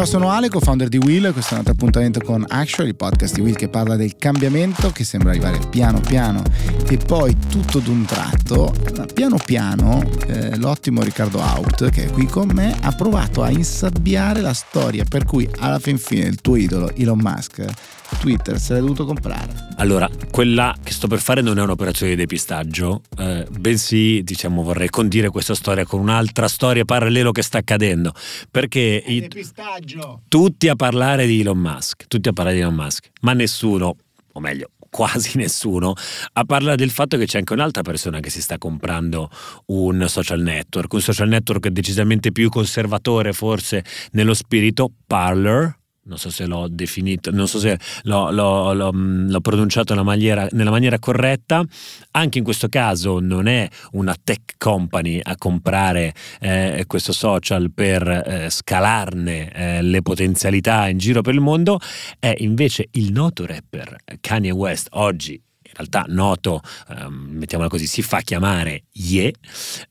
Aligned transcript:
Ciao, 0.00 0.08
sono 0.08 0.30
Ale, 0.30 0.48
co-founder 0.48 0.88
di 0.88 0.96
Will. 0.96 1.30
Questo 1.30 1.50
è 1.50 1.52
un 1.52 1.58
altro 1.58 1.74
appuntamento 1.74 2.20
con 2.22 2.42
Action, 2.48 2.86
il 2.86 2.96
podcast 2.96 3.34
di 3.34 3.42
Will 3.42 3.54
che 3.54 3.68
parla 3.68 3.96
del 3.96 4.16
cambiamento 4.16 4.88
che 4.92 5.04
sembra 5.04 5.28
arrivare 5.28 5.58
piano 5.68 6.00
piano 6.00 6.42
e 6.88 6.96
poi 6.96 7.36
tutto 7.50 7.80
d'un 7.80 8.06
tratto. 8.06 8.72
Piano 9.12 9.36
piano, 9.44 10.02
eh, 10.26 10.56
l'ottimo 10.56 11.02
Riccardo 11.02 11.40
Out, 11.40 11.90
che 11.90 12.06
è 12.06 12.10
qui 12.10 12.24
con 12.24 12.48
me, 12.48 12.78
ha 12.80 12.92
provato 12.92 13.42
a 13.42 13.50
insabbiare 13.50 14.40
la 14.40 14.54
storia 14.54 15.04
per 15.06 15.24
cui 15.24 15.46
alla 15.58 15.78
fin 15.78 15.98
fine 15.98 16.28
il 16.28 16.40
tuo 16.40 16.56
idolo, 16.56 16.94
Elon 16.94 17.18
Musk, 17.20 17.62
Twitter 18.18 18.58
se 18.58 18.72
l'hai 18.72 18.82
dovuto 18.82 19.04
comprare. 19.04 19.68
Allora, 19.76 20.08
quella 20.30 20.76
che 20.82 20.92
sto 20.92 21.06
per 21.06 21.20
fare 21.20 21.40
non 21.40 21.58
è 21.58 21.62
un'operazione 21.62 22.12
di 22.12 22.18
depistaggio, 22.18 23.02
eh, 23.18 23.46
bensì, 23.50 24.22
diciamo, 24.22 24.62
vorrei 24.62 24.88
condire 24.88 25.30
questa 25.30 25.54
storia 25.54 25.84
con 25.84 26.00
un'altra 26.00 26.48
storia 26.48 26.84
parallelo 26.84 27.32
che 27.32 27.42
sta 27.42 27.58
accadendo. 27.58 28.12
Perché 28.50 29.02
i, 29.06 29.20
depistaggio. 29.20 30.22
tutti 30.28 30.68
a 30.68 30.76
parlare 30.76 31.26
di 31.26 31.40
Elon 31.40 31.58
Musk, 31.58 32.06
tutti 32.08 32.28
a 32.28 32.32
parlare 32.32 32.56
di 32.56 32.62
Elon 32.62 32.74
Musk, 32.74 33.10
ma 33.20 33.32
nessuno, 33.32 33.96
o 34.32 34.40
meglio, 34.40 34.70
quasi 34.90 35.38
nessuno 35.38 35.94
a 36.32 36.44
parlare 36.44 36.76
del 36.76 36.90
fatto 36.90 37.16
che 37.16 37.24
c'è 37.24 37.38
anche 37.38 37.52
un'altra 37.52 37.82
persona 37.82 38.20
che 38.20 38.28
si 38.28 38.42
sta 38.42 38.58
comprando 38.58 39.30
un 39.66 40.04
social 40.08 40.40
network, 40.40 40.92
un 40.92 41.00
social 41.00 41.28
network 41.28 41.68
decisamente 41.68 42.32
più 42.32 42.50
conservatore 42.50 43.32
forse 43.32 43.84
nello 44.12 44.34
spirito, 44.34 44.90
Parler, 45.06 45.78
non 46.04 46.18
so 46.18 46.30
se 46.30 46.46
l'ho 46.46 46.66
definito, 46.68 47.30
non 47.30 47.46
so 47.46 47.58
se 47.58 47.78
l'ho, 48.04 48.30
l'ho, 48.30 48.72
l'ho, 48.72 48.92
mm, 48.92 49.30
l'ho 49.30 49.40
pronunciato 49.40 49.92
nella 49.92 50.04
maniera, 50.04 50.46
nella 50.52 50.70
maniera, 50.70 50.98
corretta. 50.98 51.62
Anche 52.12 52.38
in 52.38 52.44
questo 52.44 52.68
caso 52.68 53.20
non 53.20 53.46
è 53.46 53.68
una 53.92 54.16
tech 54.22 54.54
company 54.58 55.20
a 55.22 55.36
comprare 55.36 56.14
eh, 56.40 56.84
questo 56.86 57.12
social 57.12 57.70
per 57.72 58.06
eh, 58.08 58.50
scalarne 58.50 59.52
eh, 59.52 59.82
le 59.82 60.02
potenzialità 60.02 60.88
in 60.88 60.98
giro 60.98 61.22
per 61.22 61.34
il 61.34 61.40
mondo, 61.40 61.78
è 62.18 62.34
invece 62.38 62.88
il 62.92 63.12
noto 63.12 63.46
rapper 63.46 63.96
Kanye 64.20 64.50
West, 64.50 64.88
oggi 64.92 65.40
realtà 65.80 66.04
noto, 66.08 66.60
ehm, 66.88 67.28
mettiamola 67.32 67.68
così, 67.68 67.86
si 67.86 68.02
fa 68.02 68.20
chiamare 68.20 68.84
Ye, 68.92 69.32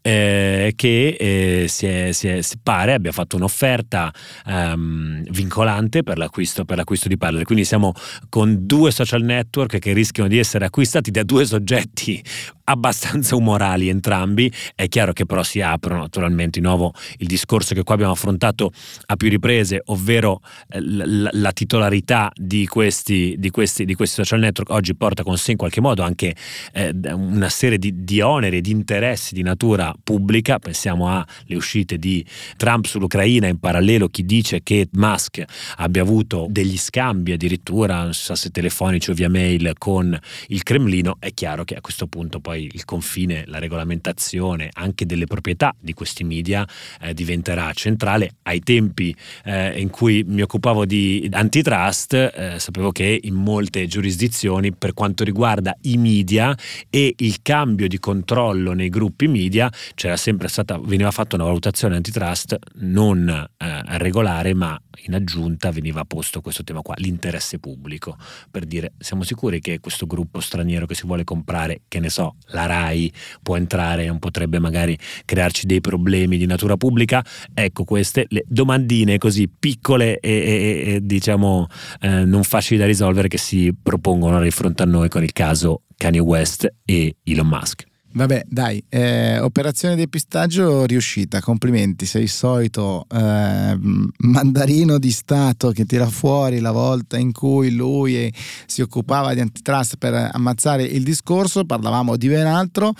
eh, 0.01 0.73
che 0.75 1.17
eh, 1.19 1.65
si, 1.67 1.85
è, 1.85 2.11
si, 2.11 2.27
è, 2.27 2.41
si, 2.41 2.57
pare 2.61 2.93
abbia 2.93 3.11
fatto 3.11 3.35
un'offerta 3.35 4.13
ehm, 4.45 5.23
vincolante 5.31 6.03
per 6.03 6.17
l'acquisto, 6.17 6.65
per 6.65 6.77
l'acquisto 6.77 7.07
di 7.07 7.17
Parler. 7.17 7.43
Quindi 7.43 7.65
siamo 7.65 7.93
con 8.29 8.65
due 8.65 8.91
social 8.91 9.23
network 9.23 9.79
che 9.79 9.93
rischiano 9.93 10.29
di 10.29 10.37
essere 10.37 10.65
acquistati 10.65 11.11
da 11.11 11.23
due 11.23 11.45
soggetti 11.45 12.23
abbastanza 12.69 13.35
umorali 13.35 13.89
entrambi. 13.89 14.51
È 14.75 14.87
chiaro 14.87 15.11
che 15.11 15.25
però 15.25 15.43
si 15.43 15.61
aprono 15.61 16.01
naturalmente 16.01 16.59
di 16.59 16.65
nuovo 16.65 16.93
il 17.17 17.27
discorso 17.27 17.73
che 17.73 17.83
qua 17.83 17.95
abbiamo 17.95 18.13
affrontato 18.13 18.71
a 19.07 19.15
più 19.15 19.29
riprese, 19.29 19.81
ovvero 19.85 20.41
eh, 20.69 20.79
la, 20.81 21.29
la 21.31 21.51
titolarità 21.51 22.31
di 22.35 22.67
questi, 22.67 23.35
di, 23.37 23.49
questi, 23.49 23.85
di 23.85 23.95
questi, 23.95 24.15
social 24.15 24.39
network 24.39 24.69
oggi 24.71 24.95
porta 24.95 25.23
con 25.23 25.37
sé 25.37 25.51
in 25.51 25.57
qualche 25.57 25.81
modo 25.81 26.03
anche 26.03 26.35
eh, 26.73 26.93
una 27.11 27.49
serie 27.49 27.77
di, 27.77 28.03
di 28.03 28.21
oneri 28.21 28.57
e 28.57 28.61
di 28.61 28.71
interessi 28.71 29.33
di 29.33 29.41
natura 29.41 29.93
pubblica. 30.01 30.59
Pensiamo 30.59 31.07
alle 31.07 31.55
uscite 31.55 31.97
di 31.97 32.23
Trump 32.55 32.85
sull'Ucraina, 32.85 33.47
in 33.47 33.59
parallelo 33.59 34.07
chi 34.09 34.23
dice 34.23 34.61
che 34.61 34.87
Musk 34.93 35.43
abbia 35.77 36.01
avuto 36.01 36.45
degli 36.49 36.77
scambi 36.77 37.31
addirittura, 37.31 38.03
non 38.03 38.13
so 38.13 38.35
se 38.35 38.49
telefonici 38.49 39.09
o 39.09 39.13
via 39.13 39.29
mail, 39.29 39.73
con 39.77 40.17
il 40.47 40.63
Cremlino. 40.63 41.17
È 41.19 41.33
chiaro 41.33 41.63
che 41.63 41.75
a 41.75 41.81
questo 41.81 42.07
punto 42.07 42.39
poi 42.39 42.58
poi 42.59 42.69
il 42.73 42.85
confine, 42.85 43.43
la 43.47 43.59
regolamentazione 43.59 44.69
anche 44.73 45.05
delle 45.05 45.25
proprietà 45.25 45.73
di 45.79 45.93
questi 45.93 46.23
media 46.23 46.67
eh, 47.01 47.13
diventerà 47.13 47.71
centrale. 47.73 48.35
Ai 48.43 48.59
tempi 48.59 49.15
eh, 49.45 49.79
in 49.79 49.89
cui 49.89 50.23
mi 50.27 50.41
occupavo 50.41 50.85
di 50.85 51.29
antitrust 51.31 52.13
eh, 52.13 52.59
sapevo 52.59 52.91
che 52.91 53.19
in 53.23 53.35
molte 53.35 53.87
giurisdizioni 53.87 54.73
per 54.73 54.93
quanto 54.93 55.23
riguarda 55.23 55.75
i 55.81 55.97
media 55.97 56.55
e 56.89 57.13
il 57.17 57.41
cambio 57.41 57.87
di 57.87 57.99
controllo 57.99 58.73
nei 58.73 58.89
gruppi 58.89 59.27
media 59.27 59.71
c'era 59.95 60.17
sempre 60.17 60.47
stata, 60.49 60.77
veniva 60.77 61.11
fatta 61.11 61.35
una 61.35 61.45
valutazione 61.45 61.95
antitrust 61.95 62.57
non 62.75 63.29
eh, 63.29 63.97
regolare 63.97 64.53
ma 64.53 64.79
in 65.05 65.13
aggiunta 65.13 65.71
veniva 65.71 66.03
posto 66.05 66.41
questo 66.41 66.63
tema 66.63 66.81
qua, 66.81 66.95
l'interesse 66.97 67.59
pubblico, 67.59 68.17
per 68.51 68.65
dire 68.65 68.93
siamo 68.97 69.23
sicuri 69.23 69.61
che 69.61 69.79
questo 69.79 70.05
gruppo 70.05 70.39
straniero 70.39 70.85
che 70.85 70.95
si 70.95 71.05
vuole 71.05 71.23
comprare, 71.23 71.81
che 71.87 71.99
ne 71.99 72.09
so, 72.09 72.35
la 72.51 72.65
RAI 72.65 73.11
può 73.41 73.57
entrare, 73.57 74.05
non 74.05 74.19
potrebbe 74.19 74.59
magari 74.59 74.97
crearci 75.25 75.65
dei 75.65 75.81
problemi 75.81 76.37
di 76.37 76.45
natura 76.45 76.77
pubblica. 76.77 77.23
Ecco 77.53 77.83
queste 77.83 78.25
le 78.29 78.43
domandine 78.47 79.17
così 79.17 79.47
piccole 79.49 80.19
e, 80.19 80.31
e, 80.31 80.93
e 80.93 80.99
diciamo 81.01 81.67
eh, 82.01 82.25
non 82.25 82.43
facili 82.43 82.79
da 82.79 82.85
risolvere 82.85 83.27
che 83.27 83.37
si 83.37 83.73
propongono 83.81 84.41
di 84.41 84.51
fronte 84.51 84.83
a 84.83 84.85
noi 84.85 85.09
con 85.09 85.23
il 85.23 85.33
caso 85.33 85.83
Kanye 85.95 86.19
West 86.19 86.67
e 86.85 87.15
Elon 87.23 87.47
Musk. 87.47 87.88
Vabbè, 88.11 88.45
dai, 88.47 88.83
eh, 88.89 89.39
operazione 89.39 89.95
depistaggio 89.95 90.85
riuscita, 90.85 91.41
complimenti, 91.41 92.07
sei 92.07 92.23
il 92.23 92.29
solito 92.29 93.05
eh, 93.07 93.77
mandarino 94.17 94.97
di 94.97 95.11
Stato 95.11 95.69
che 95.69 95.85
tira 95.85 96.09
fuori 96.09 96.59
la 96.59 96.71
volta 96.71 97.17
in 97.17 97.31
cui 97.31 97.71
lui 97.71 98.33
si 98.65 98.81
occupava 98.81 99.35
di 99.35 99.41
antitrust 99.41 99.97
per 99.97 100.29
ammazzare 100.31 100.83
il 100.83 101.03
discorso, 101.03 101.65
parlavamo 101.65 102.17
di 102.17 102.27
ben 102.27 102.47
altro 102.47 102.93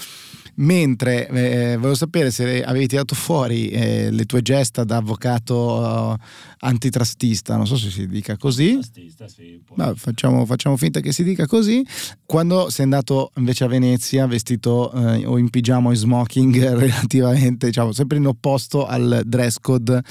mentre 0.60 1.28
eh, 1.28 1.76
volevo 1.76 1.96
sapere 1.96 2.32
se 2.32 2.64
avevi 2.64 2.88
tirato 2.88 3.16
fuori 3.16 3.70
eh, 3.70 4.10
le 4.12 4.26
tue 4.26 4.42
gesta 4.42 4.84
da 4.84 4.98
avvocato 4.98 5.56
uh, 5.56 6.16
antitrustista, 6.60 7.56
non 7.56 7.66
so 7.66 7.78
se 7.78 7.90
si 7.90 8.08
dica 8.08 8.36
così. 8.38 8.80
Sì, 8.82 9.62
no, 9.76 9.94
facciamo, 9.96 10.46
facciamo, 10.46 10.76
finta 10.76 11.00
che 11.00 11.12
si 11.12 11.24
dica 11.24 11.46
così. 11.48 11.86
Quando 12.26 12.70
sei 12.70 12.86
andato 12.86 13.32
invece 13.36 13.64
a 13.64 13.68
Venezia 13.68 14.26
vestito 14.28 14.92
eh, 14.92 15.26
o 15.26 15.38
in 15.38 15.50
pigiama 15.50 15.90
o 15.90 15.92
in 15.92 15.98
smoking 15.98 16.56
relativamente, 16.76 17.68
diciamo, 17.68 17.92
sempre 17.92 18.18
in 18.18 18.28
opposto 18.28 18.86
al 18.86 19.22
dress 19.26 19.58
code 19.62 20.02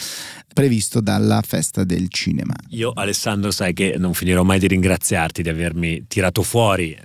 previsto 0.55 1.01
dalla 1.01 1.43
festa 1.47 1.85
del 1.85 2.09
cinema. 2.09 2.55
Io 2.71 2.93
Alessandro 2.95 3.51
sai 3.51 3.75
che 3.75 3.97
non 3.99 4.15
finirò 4.15 4.43
mai 4.43 4.59
di 4.59 4.67
ringraziarti 4.67 5.43
di 5.43 5.49
avermi 5.49 6.07
tirato 6.07 6.43
fuori. 6.43 6.97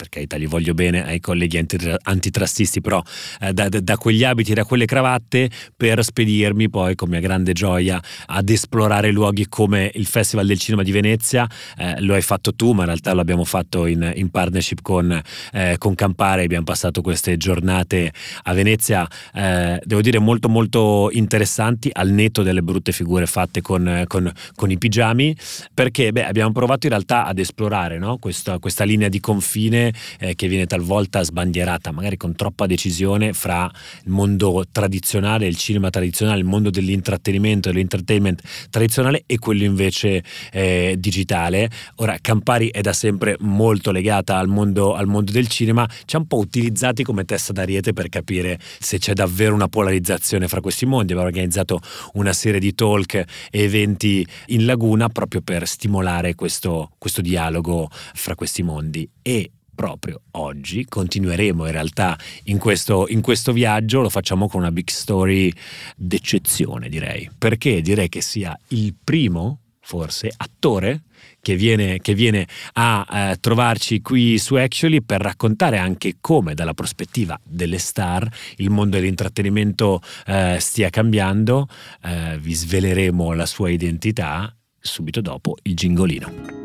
Per 0.00 0.08
carità 0.08 0.38
gli 0.38 0.48
voglio 0.48 0.72
bene 0.72 1.04
ai 1.04 1.20
colleghi 1.20 1.58
antitrustisti, 1.58 2.80
però 2.80 3.02
eh, 3.38 3.52
da, 3.52 3.68
da, 3.68 3.98
quegli 3.98 4.24
abiti 4.24 4.54
da 4.54 4.64
quelle 4.64 4.86
cravatte 4.86 5.50
per 5.76 6.02
spedirmi 6.02 6.70
poi 6.70 6.94
con 6.94 7.10
mia 7.10 7.20
grande 7.20 7.52
gioia 7.52 8.02
ad 8.24 8.48
esplorare 8.48 9.10
luoghi 9.10 9.46
come 9.46 9.90
il 9.92 10.06
Festival 10.06 10.46
del 10.46 10.58
Cinema 10.58 10.82
di 10.82 10.90
Venezia, 10.90 11.46
eh, 11.76 12.00
lo 12.00 12.14
hai 12.14 12.22
fatto 12.22 12.54
tu 12.54 12.72
ma 12.72 12.80
in 12.80 12.86
realtà 12.86 13.12
lo 13.12 13.20
abbiamo 13.20 13.44
fatto 13.44 13.84
in, 13.84 14.10
in 14.14 14.30
partnership 14.30 14.80
con, 14.80 15.20
eh, 15.52 15.74
con 15.76 15.94
Campare, 15.94 16.44
abbiamo 16.44 16.64
passato 16.64 17.02
queste 17.02 17.36
giornate 17.36 18.10
a 18.44 18.54
Venezia, 18.54 19.06
eh, 19.34 19.78
devo 19.84 20.00
dire 20.00 20.18
molto 20.18 20.48
molto 20.48 21.10
interessanti 21.12 21.90
al 21.92 22.08
netto 22.08 22.42
delle 22.42 22.62
brutte 22.62 22.92
figure 22.92 23.26
fatte 23.26 23.60
con, 23.60 24.04
con, 24.06 24.32
con 24.54 24.70
i 24.70 24.78
pigiami, 24.78 25.36
perché 25.74 26.10
beh, 26.10 26.24
abbiamo 26.24 26.52
provato 26.52 26.86
in 26.86 26.92
realtà 26.92 27.26
ad 27.26 27.38
esplorare 27.38 27.98
no? 27.98 28.16
questa, 28.16 28.58
questa 28.58 28.84
linea 28.84 29.10
di 29.10 29.20
confine 29.20 29.88
eh, 30.18 30.34
che 30.34 30.48
viene 30.48 30.66
talvolta 30.66 31.22
sbandierata, 31.22 31.92
magari 31.92 32.16
con 32.16 32.34
troppa 32.34 32.66
decisione, 32.66 33.32
fra 33.32 33.70
il 34.04 34.10
mondo 34.10 34.64
tradizionale, 34.70 35.46
il 35.46 35.56
cinema 35.56 35.90
tradizionale, 35.90 36.38
il 36.38 36.44
mondo 36.44 36.70
dell'intrattenimento, 36.70 37.70
dell'entertainment 37.70 38.42
tradizionale 38.70 39.24
e 39.26 39.38
quello 39.38 39.64
invece 39.64 40.22
eh, 40.52 40.96
digitale. 40.98 41.70
Ora, 41.96 42.16
Campari 42.20 42.68
è 42.70 42.80
da 42.80 42.92
sempre 42.92 43.36
molto 43.40 43.90
legata 43.90 44.36
al 44.38 44.48
mondo, 44.48 44.94
al 44.94 45.06
mondo 45.06 45.32
del 45.32 45.48
cinema, 45.48 45.88
ci 46.04 46.16
ha 46.16 46.18
un 46.18 46.26
po' 46.26 46.38
utilizzati 46.38 47.02
come 47.02 47.24
testa 47.24 47.52
d'ariete 47.52 47.92
per 47.92 48.08
capire 48.08 48.58
se 48.78 48.98
c'è 48.98 49.12
davvero 49.12 49.54
una 49.54 49.68
polarizzazione 49.68 50.48
fra 50.48 50.60
questi 50.60 50.86
mondi. 50.86 51.12
Abbiamo 51.12 51.28
organizzato 51.28 51.80
una 52.14 52.32
serie 52.32 52.60
di 52.60 52.74
talk 52.74 53.14
e 53.14 53.26
eventi 53.50 54.26
in 54.46 54.64
laguna 54.64 55.08
proprio 55.08 55.40
per 55.40 55.66
stimolare 55.66 56.34
questo, 56.34 56.90
questo 56.98 57.20
dialogo 57.20 57.88
fra 57.90 58.34
questi 58.34 58.62
mondi. 58.62 59.08
E 59.22 59.50
proprio 59.80 60.20
oggi. 60.32 60.84
Continueremo 60.86 61.64
in 61.64 61.72
realtà 61.72 62.18
in 62.44 62.58
questo, 62.58 63.06
in 63.08 63.22
questo 63.22 63.54
viaggio, 63.54 64.02
lo 64.02 64.10
facciamo 64.10 64.46
con 64.46 64.60
una 64.60 64.70
big 64.70 64.90
story 64.90 65.50
d'eccezione 65.96 66.90
direi, 66.90 67.30
perché 67.38 67.80
direi 67.80 68.10
che 68.10 68.20
sia 68.20 68.54
il 68.68 68.94
primo, 69.02 69.60
forse, 69.80 70.30
attore 70.36 71.04
che 71.40 71.56
viene, 71.56 71.98
che 72.00 72.12
viene 72.12 72.46
a 72.74 73.06
eh, 73.10 73.36
trovarci 73.40 74.02
qui 74.02 74.36
su 74.36 74.56
Actually 74.56 75.00
per 75.00 75.22
raccontare 75.22 75.78
anche 75.78 76.16
come 76.20 76.52
dalla 76.52 76.74
prospettiva 76.74 77.40
delle 77.42 77.78
star 77.78 78.30
il 78.56 78.68
mondo 78.68 78.98
dell'intrattenimento 78.98 80.02
eh, 80.26 80.58
stia 80.60 80.90
cambiando. 80.90 81.66
Eh, 82.04 82.36
vi 82.38 82.52
sveleremo 82.52 83.32
la 83.32 83.46
sua 83.46 83.70
identità 83.70 84.54
subito 84.78 85.22
dopo 85.22 85.56
il 85.62 85.74
gingolino. 85.74 86.59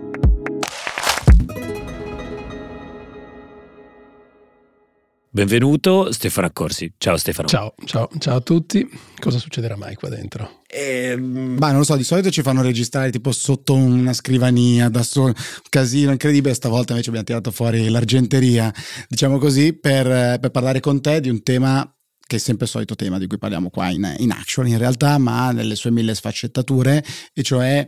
Benvenuto 5.36 6.14
Stefano 6.14 6.48
Accorsi. 6.48 6.94
Ciao 6.98 7.18
Stefano. 7.18 7.50
Ciao, 7.50 7.76
ciao, 7.84 8.10
ciao 8.20 8.38
a 8.38 8.40
tutti. 8.40 8.90
Cosa 9.20 9.38
succederà 9.38 9.76
mai 9.76 9.96
qua 9.96 10.08
dentro? 10.08 10.62
Eh, 10.66 11.18
ma 11.18 11.72
non 11.72 11.80
lo 11.80 11.84
so, 11.84 11.98
di 11.98 12.06
solito 12.06 12.30
ci 12.30 12.42
fanno 12.42 12.62
registrare 12.62 13.12
tipo 13.12 13.34
sotto 13.34 13.74
una 13.74 14.14
scrivania 14.14 14.88
da 14.88 15.04
solo, 15.04 15.34
casino 15.68 16.12
incredibile. 16.12 16.54
Stavolta 16.54 16.92
invece 16.94 17.10
abbiamo 17.10 17.28
tirato 17.28 17.52
fuori 17.52 17.90
l'argenteria, 17.90 18.74
diciamo 19.10 19.38
così, 19.38 19.74
per, 19.74 20.40
per 20.40 20.52
parlare 20.52 20.80
con 20.80 21.02
te 21.02 21.20
di 21.20 21.28
un 21.28 21.44
tema 21.44 21.86
che 22.26 22.38
è 22.38 22.40
sempre 22.40 22.64
il 22.64 22.72
solito 22.72 22.96
tema 22.96 23.20
di 23.20 23.28
cui 23.28 23.38
parliamo 23.38 23.70
qua 23.70 23.90
in, 23.90 24.16
in 24.20 24.32
Action 24.32 24.66
in 24.70 24.78
realtà, 24.78 25.18
ma 25.18 25.52
nelle 25.52 25.76
sue 25.76 25.92
mille 25.92 26.16
sfaccettature, 26.16 27.04
e 27.34 27.44
cioè 27.44 27.86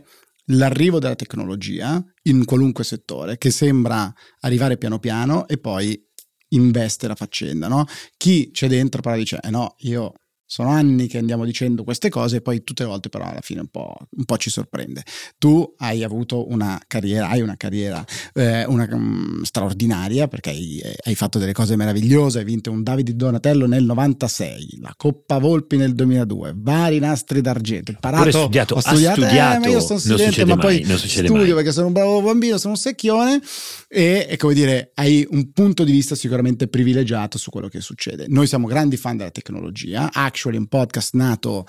l'arrivo 0.50 0.98
della 0.98 1.16
tecnologia 1.16 2.02
in 2.24 2.44
qualunque 2.44 2.84
settore 2.84 3.38
che 3.38 3.50
sembra 3.50 4.12
arrivare 4.40 4.76
piano 4.76 4.98
piano 4.98 5.48
e 5.48 5.56
poi 5.56 5.98
investe 6.50 7.08
la 7.08 7.14
faccenda, 7.14 7.68
no? 7.68 7.84
Chi 8.16 8.50
c'è 8.52 8.68
dentro 8.68 9.00
però 9.02 9.16
dice, 9.16 9.38
eh 9.42 9.50
no, 9.50 9.74
io 9.80 10.12
sono 10.50 10.70
anni 10.70 11.08
che 11.08 11.18
andiamo 11.18 11.44
dicendo 11.44 11.84
queste 11.84 12.08
cose 12.08 12.36
e 12.36 12.40
poi 12.40 12.64
tutte 12.64 12.82
le 12.82 12.88
volte 12.88 13.10
però 13.10 13.26
alla 13.26 13.42
fine 13.42 13.60
un 13.60 13.66
po', 13.66 13.94
un 14.16 14.24
po 14.24 14.38
ci 14.38 14.48
sorprende. 14.48 15.04
Tu 15.36 15.74
hai 15.76 16.02
avuto 16.02 16.50
una 16.50 16.80
carriera, 16.86 17.28
hai 17.28 17.42
una 17.42 17.56
carriera 17.58 18.02
eh, 18.32 18.64
una, 18.64 18.88
um, 18.90 19.42
straordinaria 19.42 20.26
perché 20.26 20.48
hai, 20.48 20.82
hai, 21.04 21.14
fatto 21.14 21.38
delle 21.38 21.52
cose 21.52 21.76
meravigliose, 21.76 22.38
hai 22.38 22.44
vinto 22.46 22.70
un 22.70 22.82
Davide 22.82 23.14
Donatello 23.14 23.66
nel 23.66 23.84
96, 23.84 24.78
la 24.80 24.94
Coppa 24.96 25.36
Volpi 25.36 25.76
nel 25.76 25.94
2002, 25.94 26.54
vari 26.56 26.98
nastri 26.98 27.42
d'argento. 27.42 27.90
Imparato, 27.90 28.30
studiato, 28.30 28.76
ho 28.76 28.80
studiato, 28.80 29.20
studiato 29.20 29.56
eh, 29.56 29.58
ma 29.58 29.66
io 29.68 29.80
sono 29.80 29.98
silente, 29.98 30.46
ma 30.46 30.54
mai, 30.56 30.80
poi 30.80 30.98
studio 30.98 31.36
mai. 31.36 31.52
perché 31.52 31.72
sono 31.72 31.88
un 31.88 31.92
bravo 31.92 32.22
bambino, 32.22 32.56
sono 32.56 32.72
un 32.72 32.78
secchione 32.78 33.38
e, 33.86 34.26
e 34.30 34.36
come 34.38 34.54
dire, 34.54 34.92
hai 34.94 35.26
un 35.30 35.52
punto 35.52 35.84
di 35.84 35.92
vista 35.92 36.14
sicuramente 36.14 36.68
privilegiato 36.68 37.36
su 37.36 37.50
quello 37.50 37.68
che 37.68 37.82
succede. 37.82 38.24
Noi 38.28 38.46
siamo 38.46 38.66
grandi 38.66 38.96
fan 38.96 39.18
della 39.18 39.30
tecnologia, 39.30 40.10
Actually, 40.38 40.58
un 40.58 40.68
podcast 40.68 41.14
nato 41.14 41.66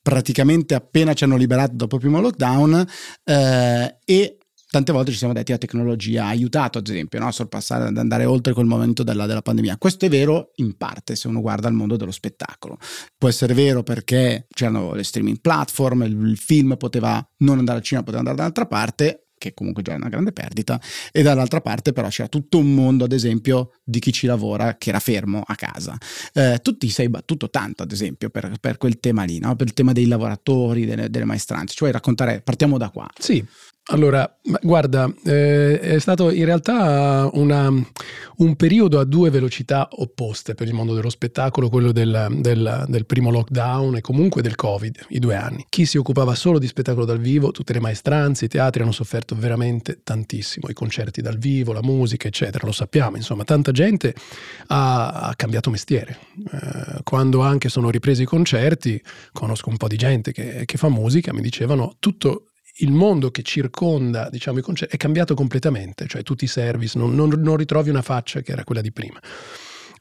praticamente 0.00 0.74
appena 0.74 1.12
ci 1.12 1.24
hanno 1.24 1.36
liberato 1.36 1.72
dopo 1.74 1.96
il 1.96 2.00
primo 2.00 2.20
lockdown 2.20 2.86
eh, 3.24 3.98
e 4.04 4.38
tante 4.70 4.92
volte 4.92 5.10
ci 5.10 5.18
siamo 5.18 5.32
detti 5.32 5.50
la 5.50 5.58
tecnologia 5.58 6.24
ha 6.24 6.28
aiutato 6.28 6.78
ad 6.78 6.86
esempio 6.86 7.18
no? 7.18 7.26
a 7.26 7.32
sorpassare, 7.32 7.88
ad 7.88 7.96
andare 7.98 8.24
oltre 8.24 8.52
quel 8.52 8.66
momento 8.66 9.02
della, 9.02 9.26
della, 9.26 9.42
pandemia. 9.42 9.76
Questo 9.76 10.06
è 10.06 10.08
vero 10.08 10.52
in 10.56 10.76
parte 10.76 11.16
se 11.16 11.26
uno 11.26 11.40
guarda 11.40 11.66
il 11.66 11.74
mondo 11.74 11.96
dello 11.96 12.12
spettacolo. 12.12 12.78
Può 13.18 13.28
essere 13.28 13.54
vero 13.54 13.82
perché 13.82 14.46
c'erano 14.54 14.94
le 14.94 15.02
streaming 15.02 15.40
platform, 15.40 16.02
il, 16.02 16.26
il 16.28 16.38
film 16.38 16.76
poteva 16.76 17.24
non 17.38 17.58
andare 17.58 17.78
al 17.78 17.84
cinema, 17.84 18.04
poteva 18.04 18.20
andare 18.20 18.36
da 18.36 18.42
un'altra 18.44 18.66
parte, 18.66 19.26
che 19.42 19.54
comunque 19.54 19.82
già 19.82 19.92
è 19.92 19.96
una 19.96 20.08
grande 20.08 20.32
perdita, 20.32 20.80
e 21.10 21.22
dall'altra 21.22 21.60
parte 21.60 21.92
però 21.92 22.08
c'era 22.08 22.28
tutto 22.28 22.58
un 22.58 22.72
mondo, 22.72 23.04
ad 23.04 23.12
esempio, 23.12 23.72
di 23.82 23.98
chi 23.98 24.12
ci 24.12 24.26
lavora 24.26 24.76
che 24.76 24.90
era 24.90 25.00
fermo 25.00 25.42
a 25.44 25.54
casa. 25.56 25.98
Eh, 26.32 26.60
tu 26.62 26.76
ti 26.76 26.88
sei 26.88 27.08
battuto 27.08 27.50
tanto, 27.50 27.82
ad 27.82 27.90
esempio, 27.90 28.30
per, 28.30 28.54
per 28.60 28.78
quel 28.78 29.00
tema 29.00 29.24
lì, 29.24 29.38
no? 29.40 29.56
per 29.56 29.66
il 29.66 29.72
tema 29.74 29.92
dei 29.92 30.06
lavoratori, 30.06 30.86
delle, 30.86 31.10
delle 31.10 31.24
maestranze, 31.24 31.74
cioè 31.74 31.90
raccontare, 31.90 32.40
partiamo 32.40 32.78
da 32.78 32.90
qua. 32.90 33.08
Sì, 33.18 33.44
allora, 33.86 34.38
guarda, 34.62 35.12
eh, 35.24 35.80
è 35.80 35.98
stato 35.98 36.30
in 36.30 36.44
realtà 36.44 37.28
una, 37.32 37.68
un 37.68 38.54
periodo 38.54 39.00
a 39.00 39.04
due 39.04 39.28
velocità 39.28 39.88
opposte 39.90 40.54
per 40.54 40.68
il 40.68 40.72
mondo 40.72 40.94
dello 40.94 41.10
spettacolo, 41.10 41.68
quello 41.68 41.90
del, 41.90 42.28
del, 42.38 42.84
del, 42.86 43.06
primo 43.06 43.32
lockdown 43.32 43.96
e 43.96 44.00
comunque 44.00 44.40
del 44.40 44.54
Covid, 44.54 45.06
i 45.08 45.18
due 45.18 45.34
anni. 45.34 45.66
Chi 45.68 45.84
si 45.84 45.98
occupava 45.98 46.36
solo 46.36 46.60
di 46.60 46.68
spettacolo 46.68 47.04
dal 47.04 47.18
vivo, 47.18 47.50
tutte 47.50 47.72
le 47.72 47.80
maestranze, 47.80 48.44
i 48.44 48.48
teatri 48.48 48.82
hanno 48.82 48.92
sofferto 48.92 49.34
veramente 49.34 50.00
tantissimo, 50.04 50.68
i 50.68 50.74
concerti 50.74 51.20
dal 51.20 51.38
vivo, 51.38 51.72
la 51.72 51.82
musica, 51.82 52.28
eccetera, 52.28 52.64
lo 52.64 52.72
sappiamo, 52.72 53.16
insomma, 53.16 53.42
tanta 53.42 53.72
gente 53.72 54.14
ha, 54.68 55.08
ha 55.08 55.34
cambiato 55.34 55.70
mestiere. 55.70 56.18
Eh, 56.52 57.00
quando 57.02 57.40
anche 57.40 57.68
sono 57.68 57.90
ripresi 57.90 58.22
i 58.22 58.26
concerti, 58.26 59.02
conosco 59.32 59.70
un 59.70 59.76
po' 59.76 59.88
di 59.88 59.96
gente 59.96 60.30
che, 60.30 60.62
che 60.66 60.78
fa 60.78 60.88
musica, 60.88 61.32
mi 61.32 61.40
dicevano 61.40 61.96
tutto 61.98 62.44
il 62.82 62.92
mondo 62.92 63.30
che 63.30 63.42
circonda 63.42 64.28
diciamo, 64.30 64.58
i 64.58 64.62
concerti 64.62 64.94
è 64.94 64.98
cambiato 64.98 65.34
completamente, 65.34 66.06
cioè 66.06 66.22
tutti 66.22 66.44
i 66.44 66.48
service, 66.48 66.98
non, 66.98 67.14
non, 67.14 67.30
non, 67.30 67.56
ritrovi 67.56 67.90
una 67.90 68.02
faccia 68.02 68.40
che 68.40 68.52
era 68.52 68.64
quella 68.64 68.80
di 68.80 68.92
prima. 68.92 69.20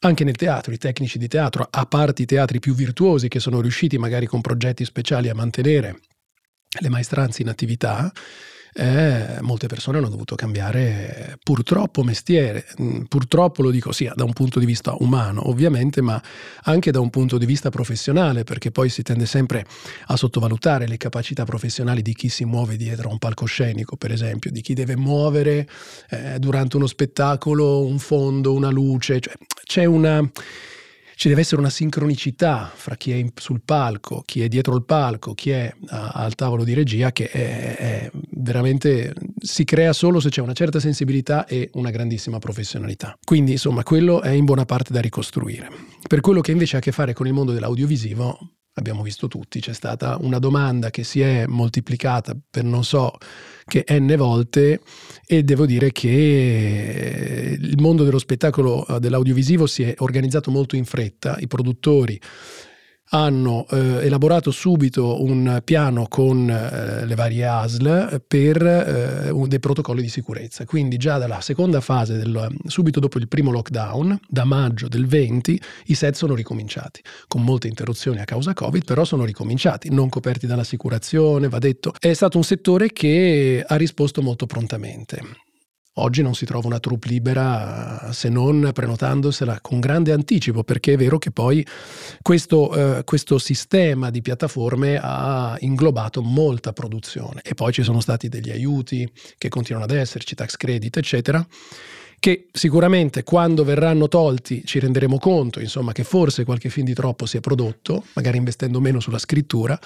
Anche 0.03 0.23
nel 0.23 0.35
teatro, 0.35 0.73
i 0.73 0.77
tecnici 0.77 1.19
di 1.19 1.27
teatro, 1.27 1.67
a 1.69 1.85
parte 1.85 2.23
i 2.23 2.25
teatri 2.25 2.59
più 2.59 2.73
virtuosi 2.73 3.27
che 3.27 3.39
sono 3.39 3.61
riusciti 3.61 3.99
magari 3.99 4.25
con 4.25 4.41
progetti 4.41 4.83
speciali 4.83 5.29
a 5.29 5.35
mantenere 5.35 5.99
le 6.79 6.89
maestranze 6.89 7.43
in 7.43 7.49
attività, 7.49 8.11
eh, 8.73 9.37
molte 9.41 9.67
persone 9.67 9.97
hanno 9.97 10.09
dovuto 10.09 10.35
cambiare 10.35 11.37
purtroppo 11.43 12.03
mestiere, 12.03 12.65
mm, 12.81 13.03
purtroppo 13.03 13.61
lo 13.61 13.71
dico 13.71 13.91
sia 13.91 14.13
da 14.15 14.23
un 14.23 14.33
punto 14.33 14.59
di 14.59 14.65
vista 14.65 14.95
umano 14.99 15.49
ovviamente, 15.49 16.01
ma 16.01 16.21
anche 16.63 16.91
da 16.91 16.99
un 16.99 17.09
punto 17.09 17.37
di 17.37 17.45
vista 17.45 17.69
professionale, 17.69 18.43
perché 18.43 18.71
poi 18.71 18.89
si 18.89 19.01
tende 19.01 19.25
sempre 19.25 19.65
a 20.07 20.15
sottovalutare 20.15 20.87
le 20.87 20.97
capacità 20.97 21.43
professionali 21.43 22.01
di 22.01 22.13
chi 22.13 22.29
si 22.29 22.45
muove 22.45 22.77
dietro 22.77 23.09
a 23.09 23.11
un 23.11 23.17
palcoscenico, 23.17 23.97
per 23.97 24.11
esempio, 24.11 24.51
di 24.51 24.61
chi 24.61 24.73
deve 24.73 24.95
muovere 24.95 25.67
eh, 26.09 26.39
durante 26.39 26.77
uno 26.77 26.87
spettacolo 26.87 27.85
un 27.85 27.99
fondo, 27.99 28.53
una 28.53 28.69
luce, 28.69 29.19
cioè, 29.19 29.33
c'è 29.63 29.85
una 29.85 30.29
ci 31.21 31.27
deve 31.27 31.41
essere 31.41 31.61
una 31.61 31.69
sincronicità 31.69 32.71
fra 32.73 32.95
chi 32.95 33.11
è 33.11 33.23
sul 33.35 33.61
palco, 33.63 34.23
chi 34.25 34.41
è 34.41 34.47
dietro 34.47 34.75
il 34.75 34.83
palco, 34.83 35.35
chi 35.35 35.51
è 35.51 35.71
al 35.89 36.33
tavolo 36.33 36.63
di 36.63 36.73
regia 36.73 37.11
che 37.11 37.29
è, 37.29 37.75
è 37.75 38.11
veramente 38.37 39.13
si 39.39 39.63
crea 39.63 39.93
solo 39.93 40.19
se 40.19 40.29
c'è 40.29 40.41
una 40.41 40.53
certa 40.53 40.79
sensibilità 40.79 41.45
e 41.45 41.69
una 41.73 41.91
grandissima 41.91 42.39
professionalità. 42.39 43.15
Quindi 43.23 43.51
insomma 43.51 43.83
quello 43.83 44.23
è 44.23 44.31
in 44.31 44.45
buona 44.45 44.65
parte 44.65 44.93
da 44.93 44.99
ricostruire. 44.99 45.69
Per 46.07 46.21
quello 46.21 46.41
che 46.41 46.53
invece 46.53 46.77
ha 46.77 46.79
a 46.79 46.81
che 46.81 46.91
fare 46.91 47.13
con 47.13 47.27
il 47.27 47.33
mondo 47.33 47.51
dell'audiovisivo, 47.51 48.39
abbiamo 48.73 49.03
visto 49.03 49.27
tutti, 49.27 49.59
c'è 49.59 49.73
stata 49.73 50.17
una 50.21 50.39
domanda 50.39 50.89
che 50.89 51.03
si 51.03 51.21
è 51.21 51.45
moltiplicata 51.45 52.35
per 52.49 52.63
non 52.63 52.83
so 52.83 53.15
che 53.71 53.85
n 53.89 54.13
volte 54.17 54.81
e 55.25 55.43
devo 55.43 55.65
dire 55.65 55.93
che 55.93 57.57
il 57.57 57.79
mondo 57.79 58.03
dello 58.03 58.19
spettacolo 58.19 58.85
eh, 58.85 58.99
dell'audiovisivo 58.99 59.65
si 59.65 59.83
è 59.83 59.93
organizzato 59.99 60.51
molto 60.51 60.75
in 60.75 60.83
fretta, 60.83 61.37
i 61.39 61.47
produttori 61.47 62.19
hanno 63.13 63.65
eh, 63.69 64.05
elaborato 64.05 64.51
subito 64.51 65.21
un 65.21 65.61
piano 65.63 66.07
con 66.07 66.49
eh, 66.49 67.05
le 67.05 67.15
varie 67.15 67.45
ASL 67.45 68.21
per 68.25 68.65
eh, 68.65 69.47
dei 69.47 69.59
protocolli 69.59 70.01
di 70.01 70.09
sicurezza. 70.09 70.65
Quindi 70.65 70.97
già 70.97 71.17
dalla 71.17 71.41
seconda 71.41 71.81
fase, 71.81 72.17
del, 72.17 72.47
subito 72.67 72.99
dopo 72.99 73.17
il 73.17 73.27
primo 73.27 73.51
lockdown, 73.51 74.19
da 74.27 74.45
maggio 74.45 74.87
del 74.87 75.07
20, 75.07 75.61
i 75.85 75.93
set 75.93 76.15
sono 76.15 76.35
ricominciati, 76.35 77.01
con 77.27 77.43
molte 77.43 77.67
interruzioni 77.67 78.19
a 78.19 78.25
causa 78.25 78.53
Covid, 78.53 78.85
però 78.85 79.03
sono 79.03 79.25
ricominciati, 79.25 79.89
non 79.89 80.09
coperti 80.09 80.47
dall'assicurazione, 80.47 81.49
va 81.49 81.59
detto. 81.59 81.93
È 81.99 82.13
stato 82.13 82.37
un 82.37 82.43
settore 82.43 82.91
che 82.91 83.63
ha 83.65 83.75
risposto 83.75 84.21
molto 84.21 84.45
prontamente. 84.45 85.49
Oggi 85.95 86.21
non 86.21 86.33
si 86.35 86.45
trova 86.45 86.67
una 86.67 86.79
troupe 86.79 87.09
libera 87.09 88.13
se 88.13 88.29
non 88.29 88.71
prenotandosela 88.73 89.59
con 89.59 89.81
grande 89.81 90.13
anticipo, 90.13 90.63
perché 90.63 90.93
è 90.93 90.97
vero 90.97 91.17
che 91.17 91.31
poi 91.31 91.65
questo, 92.21 92.99
eh, 92.99 93.03
questo, 93.03 93.37
sistema 93.37 94.09
di 94.09 94.21
piattaforme 94.21 94.97
ha 95.01 95.57
inglobato 95.59 96.21
molta 96.21 96.71
produzione. 96.71 97.41
E 97.43 97.55
poi 97.55 97.73
ci 97.73 97.83
sono 97.83 97.99
stati 97.99 98.29
degli 98.29 98.51
aiuti 98.51 99.05
che 99.37 99.49
continuano 99.49 99.85
ad 99.85 99.91
esserci, 99.91 100.33
tax 100.33 100.55
credit, 100.55 100.95
eccetera 100.95 101.45
che 102.21 102.49
sicuramente 102.51 103.23
quando 103.23 103.63
verranno 103.63 104.07
tolti 104.07 104.61
ci 104.63 104.77
renderemo 104.77 105.17
conto, 105.17 105.59
insomma, 105.59 105.91
che 105.91 106.03
forse 106.03 106.45
qualche 106.45 106.69
film 106.69 106.85
di 106.85 106.93
troppo 106.93 107.25
si 107.25 107.37
è 107.37 107.39
prodotto, 107.39 108.03
magari 108.13 108.37
investendo 108.37 108.79
meno 108.79 108.99
sulla 108.99 109.17
scrittura, 109.17 109.77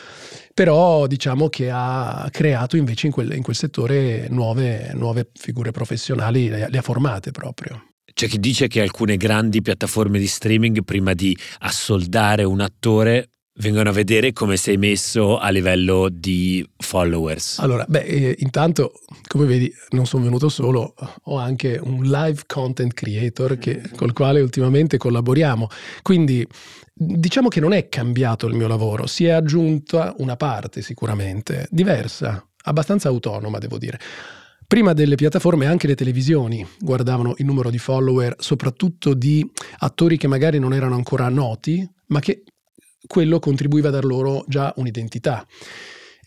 però 0.53 1.07
diciamo 1.07 1.47
che 1.47 1.69
ha 1.71 2.27
creato 2.29 2.75
invece 2.75 3.05
in 3.07 3.13
quel, 3.13 3.31
in 3.31 3.41
quel 3.41 3.55
settore 3.55 4.27
nuove, 4.29 4.91
nuove, 4.95 5.29
figure 5.33 5.71
professionali, 5.71 6.49
le, 6.49 6.67
le 6.69 6.77
ha 6.77 6.81
formate 6.81 7.31
proprio. 7.31 7.91
C'è 8.13 8.27
chi 8.27 8.37
dice 8.37 8.67
che 8.67 8.81
alcune 8.81 9.15
grandi 9.15 9.61
piattaforme 9.61 10.19
di 10.19 10.27
streaming, 10.27 10.83
prima 10.83 11.13
di 11.13 11.37
assoldare 11.59 12.43
un 12.43 12.59
attore, 12.59 13.29
vengono 13.57 13.89
a 13.89 13.93
vedere 13.93 14.33
come 14.33 14.57
sei 14.57 14.77
messo 14.77 15.37
a 15.37 15.49
livello 15.49 16.09
di 16.09 16.67
followers. 16.77 17.59
Allora, 17.59 17.85
beh, 17.87 18.03
eh, 18.03 18.35
intanto, 18.39 18.93
come 19.27 19.45
vedi, 19.45 19.71
non 19.91 20.05
sono 20.05 20.23
venuto 20.23 20.49
solo, 20.49 20.93
ho 21.23 21.37
anche 21.37 21.79
un 21.81 22.03
live 22.03 22.41
content 22.47 22.93
creator 22.93 23.57
che, 23.57 23.81
col 23.95 24.13
quale 24.13 24.41
ultimamente 24.41 24.97
collaboriamo. 24.97 25.67
Quindi 26.01 26.45
diciamo 26.93 27.49
che 27.49 27.59
non 27.59 27.73
è 27.73 27.89
cambiato 27.89 28.47
il 28.47 28.55
mio 28.55 28.67
lavoro, 28.67 29.05
si 29.05 29.25
è 29.25 29.31
aggiunta 29.31 30.13
una 30.17 30.35
parte 30.35 30.81
sicuramente, 30.81 31.67
diversa, 31.69 32.45
abbastanza 32.63 33.09
autonoma, 33.09 33.57
devo 33.57 33.77
dire. 33.77 33.99
Prima 34.67 34.93
delle 34.93 35.15
piattaforme 35.15 35.67
anche 35.67 35.85
le 35.85 35.95
televisioni 35.95 36.65
guardavano 36.79 37.35
il 37.37 37.45
numero 37.45 37.69
di 37.69 37.77
follower, 37.77 38.35
soprattutto 38.39 39.13
di 39.13 39.47
attori 39.79 40.17
che 40.17 40.27
magari 40.27 40.57
non 40.57 40.73
erano 40.73 40.95
ancora 40.95 41.29
noti, 41.29 41.87
ma 42.07 42.19
che 42.19 42.43
quello 43.07 43.39
contribuiva 43.39 43.89
a 43.89 43.91
dar 43.91 44.05
loro 44.05 44.43
già 44.47 44.73
un'identità. 44.77 45.45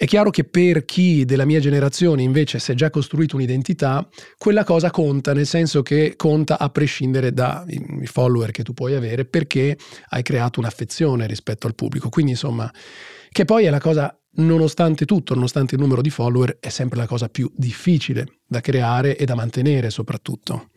È 0.00 0.06
chiaro 0.06 0.30
che 0.30 0.44
per 0.44 0.84
chi 0.84 1.24
della 1.24 1.44
mia 1.44 1.58
generazione 1.58 2.22
invece 2.22 2.60
si 2.60 2.70
è 2.70 2.74
già 2.76 2.88
costruito 2.88 3.34
un'identità, 3.34 4.08
quella 4.36 4.62
cosa 4.62 4.92
conta, 4.92 5.32
nel 5.32 5.44
senso 5.44 5.82
che 5.82 6.14
conta 6.14 6.56
a 6.56 6.68
prescindere 6.68 7.32
dai 7.32 7.82
follower 8.04 8.52
che 8.52 8.62
tu 8.62 8.74
puoi 8.74 8.94
avere 8.94 9.24
perché 9.24 9.76
hai 10.10 10.22
creato 10.22 10.60
un'affezione 10.60 11.26
rispetto 11.26 11.66
al 11.66 11.74
pubblico. 11.74 12.10
Quindi 12.10 12.30
insomma, 12.30 12.72
che 13.28 13.44
poi 13.44 13.64
è 13.64 13.70
la 13.70 13.80
cosa 13.80 14.16
nonostante 14.36 15.04
tutto, 15.04 15.34
nonostante 15.34 15.74
il 15.74 15.80
numero 15.80 16.00
di 16.00 16.10
follower, 16.10 16.58
è 16.60 16.68
sempre 16.68 16.98
la 16.98 17.06
cosa 17.08 17.28
più 17.28 17.50
difficile 17.56 18.38
da 18.46 18.60
creare 18.60 19.16
e 19.16 19.24
da 19.24 19.34
mantenere 19.34 19.90
soprattutto. 19.90 20.68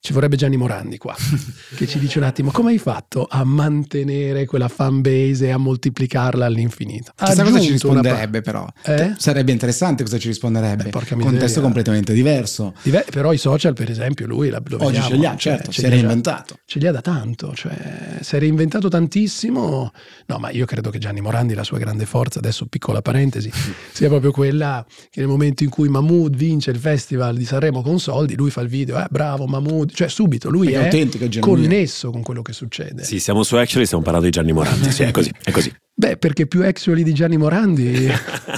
Ci 0.00 0.12
vorrebbe 0.12 0.36
Gianni 0.36 0.56
Morandi 0.56 0.96
qua, 0.96 1.14
che 1.76 1.86
ci 1.86 1.98
dice 1.98 2.18
un 2.18 2.24
attimo 2.24 2.50
come 2.52 2.70
hai 2.70 2.78
fatto 2.78 3.26
a 3.28 3.44
mantenere 3.44 4.46
quella 4.46 4.68
fan 4.68 5.00
base 5.00 5.46
e 5.46 5.50
a 5.50 5.56
moltiplicarla 5.58 6.46
all'infinito. 6.46 7.12
Chissà 7.16 7.42
cosa 7.42 7.58
ci 7.58 7.72
risponderebbe 7.72 8.40
però. 8.40 8.66
Eh? 8.84 9.14
Sarebbe 9.18 9.50
interessante 9.50 10.04
cosa 10.04 10.16
ci 10.18 10.28
risponderebbe. 10.28 10.84
Beh, 10.84 10.90
porca 10.90 11.16
miseria. 11.16 11.38
Contesto 11.38 11.60
completamente 11.60 12.12
diverso. 12.12 12.74
Diver- 12.82 13.10
però 13.10 13.32
i 13.32 13.38
social, 13.38 13.74
per 13.74 13.90
esempio, 13.90 14.26
lui 14.26 14.50
lo 14.50 14.58
Oggi 14.58 14.76
vediamo, 14.78 15.08
ce 15.08 15.16
li 15.16 15.26
ha, 15.26 15.30
cioè, 15.30 15.54
certo, 15.54 15.72
ce 15.72 15.80
si 15.80 15.86
è 15.86 15.90
reinventato. 15.90 16.58
Ce 16.64 16.78
li 16.78 16.86
ha 16.86 16.92
da 16.92 17.00
tanto, 17.00 17.52
cioè 17.54 18.18
si 18.20 18.36
è 18.36 18.38
reinventato 18.38 18.88
tantissimo. 18.88 19.90
No, 20.26 20.38
ma 20.38 20.50
io 20.50 20.64
credo 20.64 20.90
che 20.90 20.98
Gianni 20.98 21.20
Morandi, 21.20 21.54
la 21.54 21.64
sua 21.64 21.78
grande 21.78 22.06
forza, 22.06 22.38
adesso 22.38 22.66
piccola 22.66 23.02
parentesi, 23.02 23.50
sia 23.92 24.08
proprio 24.08 24.30
quella 24.30 24.86
che 25.10 25.20
nel 25.20 25.28
momento 25.28 25.64
in 25.64 25.70
cui 25.70 25.88
Mahmood 25.88 26.36
vince 26.36 26.70
il 26.70 26.78
festival 26.78 27.36
di 27.36 27.44
Sanremo 27.44 27.82
con 27.82 27.98
soldi, 27.98 28.36
lui 28.36 28.50
fa 28.50 28.60
il 28.60 28.68
video, 28.68 28.96
eh 28.98 29.06
bravo 29.10 29.46
Mahmood, 29.46 29.87
cioè 29.92 30.08
subito 30.08 30.50
lui 30.50 30.72
è, 30.72 30.88
è 30.88 31.38
connesso 31.40 32.10
con 32.10 32.22
quello 32.22 32.42
che 32.42 32.52
succede. 32.52 33.04
Sì, 33.04 33.18
siamo 33.18 33.42
su 33.42 33.56
Actually, 33.56 33.86
stiamo 33.86 34.02
parlando 34.02 34.28
di 34.28 34.32
Gianni 34.32 34.52
Morandi, 34.52 34.90
sì, 34.90 35.02
è 35.02 35.10
così, 35.10 35.32
è 35.42 35.50
così. 35.50 35.72
Beh, 35.98 36.16
perché 36.16 36.46
più 36.46 36.64
actually 36.64 37.02
di 37.02 37.12
Gianni 37.12 37.36
Morandi. 37.36 38.06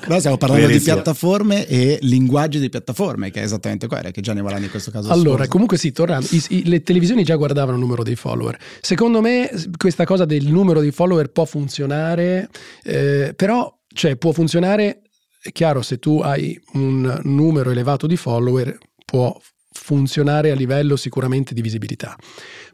Però 0.04 0.18
stiamo 0.18 0.36
parlando 0.36 0.66
Verissimo. 0.66 0.96
di 0.96 1.00
piattaforme 1.00 1.66
e 1.66 1.98
linguaggio 2.02 2.58
di 2.58 2.68
piattaforme, 2.68 3.30
che 3.30 3.40
è 3.40 3.44
esattamente 3.44 3.86
quello 3.86 4.10
che 4.10 4.20
Gianni 4.20 4.42
Morandi 4.42 4.64
in 4.64 4.70
questo 4.70 4.90
caso. 4.90 5.08
Allora, 5.10 5.30
sforza. 5.30 5.48
comunque 5.48 5.78
sì, 5.78 5.90
tornando, 5.90 6.26
i, 6.32 6.44
i, 6.48 6.68
le 6.68 6.82
televisioni 6.82 7.24
già 7.24 7.36
guardavano 7.36 7.78
il 7.78 7.82
numero 7.82 8.02
dei 8.02 8.16
follower. 8.16 8.58
Secondo 8.82 9.22
me 9.22 9.50
questa 9.74 10.04
cosa 10.04 10.26
del 10.26 10.48
numero 10.48 10.80
dei 10.80 10.90
follower 10.90 11.30
può 11.30 11.46
funzionare, 11.46 12.50
eh, 12.82 13.32
però 13.34 13.74
cioè, 13.92 14.16
può 14.16 14.32
funzionare, 14.32 15.02
è 15.40 15.50
chiaro, 15.50 15.80
se 15.82 15.98
tu 15.98 16.20
hai 16.20 16.60
un 16.74 17.20
numero 17.24 17.70
elevato 17.70 18.06
di 18.06 18.16
follower, 18.16 18.76
può 19.04 19.34
funzionare 19.72 20.50
a 20.50 20.54
livello 20.54 20.96
sicuramente 20.96 21.54
di 21.54 21.62
visibilità. 21.62 22.16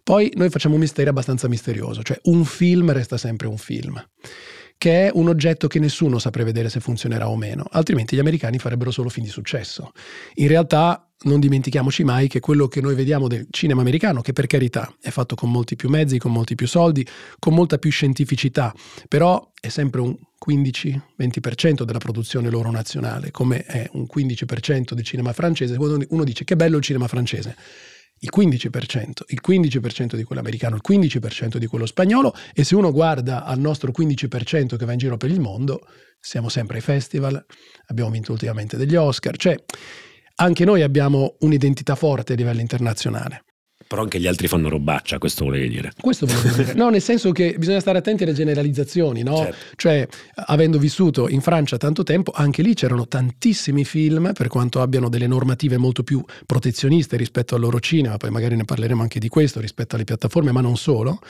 Poi 0.02 0.32
noi 0.36 0.50
facciamo 0.50 0.74
un 0.74 0.80
mistero 0.80 1.10
abbastanza 1.10 1.48
misterioso, 1.48 2.02
cioè 2.02 2.18
un 2.24 2.44
film 2.44 2.92
resta 2.92 3.16
sempre 3.16 3.46
un 3.48 3.58
film 3.58 4.02
che 4.78 5.09
è 5.09 5.11
un 5.12 5.28
oggetto 5.28 5.68
che 5.68 5.78
nessuno 5.78 6.18
sa 6.18 6.30
prevedere 6.30 6.68
se 6.68 6.80
funzionerà 6.80 7.28
o 7.28 7.37
meno, 7.37 7.64
altrimenti 7.71 8.16
gli 8.16 8.21
americani 8.21 8.59
farebbero 8.59 8.90
solo 8.90 9.09
film 9.09 9.26
di 9.26 9.33
successo. 9.33 9.92
In 10.35 10.49
realtà 10.49 11.06
non 11.23 11.40
dimentichiamoci 11.40 12.04
mai 12.04 12.28
che 12.28 12.40
quello 12.40 12.68
che 12.68 12.80
noi 12.80 12.95
vediamo 12.95 13.26
del 13.26 13.47
cinema 13.50 13.80
americano, 13.80 14.21
che 14.21 14.33
per 14.33 14.47
carità 14.47 14.95
è 15.00 15.11
fatto 15.11 15.35
con 15.35 15.50
molti 15.50 15.75
più 15.75 15.88
mezzi, 15.88 16.18
con 16.18 16.30
molti 16.30 16.54
più 16.54 16.66
soldi, 16.66 17.06
con 17.38 17.54
molta 17.54 17.78
più 17.78 17.90
scientificità, 17.90 18.75
però 19.09 19.50
è 19.59 19.68
sempre 19.68 20.02
un 20.02 20.14
15-20% 20.47 21.83
della 21.83 21.99
produzione 21.99 22.50
loro 22.50 22.71
nazionale, 22.71 23.30
come 23.30 23.64
è 23.64 23.88
un 23.92 24.06
15% 24.14 24.92
del 24.92 25.04
cinema 25.04 25.33
francese, 25.33 25.76
quando 25.76 26.04
uno 26.11 26.25
dice 26.25 26.45
che 26.45 26.54
bello 26.54 26.76
il 26.76 26.83
cinema 26.83 27.09
francese 27.09 27.56
il 28.20 28.30
15%, 28.35 29.11
il 29.28 29.40
15% 29.46 30.14
di 30.14 30.25
quello 30.25 30.40
americano, 30.40 30.76
il 30.76 30.82
15% 30.87 31.56
di 31.56 31.66
quello 31.66 31.87
spagnolo 31.87 32.35
e 32.54 32.64
se 32.64 32.75
uno 32.75 32.92
guarda 32.92 33.44
al 33.44 33.58
nostro 33.58 33.92
15% 33.96 34.76
che 34.76 34.85
va 34.85 34.92
in 34.92 34.99
giro 34.99 35.16
per 35.16 35.30
il 35.30 35.40
mondo, 35.40 35.80
siamo 36.18 36.49
sempre 36.49 36.76
ai 36.76 36.82
festival, 36.82 37.44
abbiamo 37.87 38.11
vinto 38.11 38.32
ultimamente 38.32 38.76
degli 38.76 38.96
Oscar, 38.96 39.37
cioè 39.37 39.56
anche 40.37 40.64
noi 40.64 40.82
abbiamo 40.82 41.37
un'identità 41.40 41.94
forte 41.94 42.32
a 42.32 42.37
livello 42.37 42.61
internazionale. 42.61 43.44
Però 43.88 44.02
anche 44.02 44.19
gli 44.19 44.26
altri 44.26 44.49
fanno 44.49 44.69
robaccia, 44.69 45.19
questo 45.19 45.45
volevi 45.45 45.69
dire. 45.69 45.93
Questo 46.00 46.26
volevo 46.26 46.49
dire. 46.49 46.75
No, 46.87 46.90
nel 46.90 47.00
senso 47.00 47.33
che 47.33 47.55
bisogna 47.57 47.81
stare 47.81 47.99
attenti 47.99 48.25
alle 48.25 48.33
generalizzazioni, 48.33 49.23
no? 49.23 49.37
Certo. 49.37 49.57
Cioè, 49.76 50.09
avendo 50.47 50.78
vissuto 50.78 51.28
in 51.28 51.40
Francia 51.40 51.76
tanto 51.76 52.02
tempo, 52.02 52.33
anche 52.35 52.62
lì 52.62 52.75
c'erano 52.75 53.07
tantissimi 53.07 53.85
film, 53.85 54.33
per 54.35 54.49
quanto 54.49 54.83
abbiano 54.83 55.09
delle 55.09 55.26
normative 55.26 55.76
molto 55.76 56.02
più 56.02 56.23
protezioniste 56.45 57.16
rispetto 57.16 57.55
al 57.55 57.61
loro 57.61 57.78
cinema, 57.78 58.16
poi 58.16 58.31
magari 58.31 58.57
ne 58.57 58.64
parleremo 58.64 59.00
anche 59.00 59.21
di 59.21 59.28
questo 59.28 59.61
rispetto 59.61 59.95
alle 59.95 60.05
piattaforme, 60.05 60.50
ma 60.50 60.61
non 60.61 60.76
solo. 60.76 61.21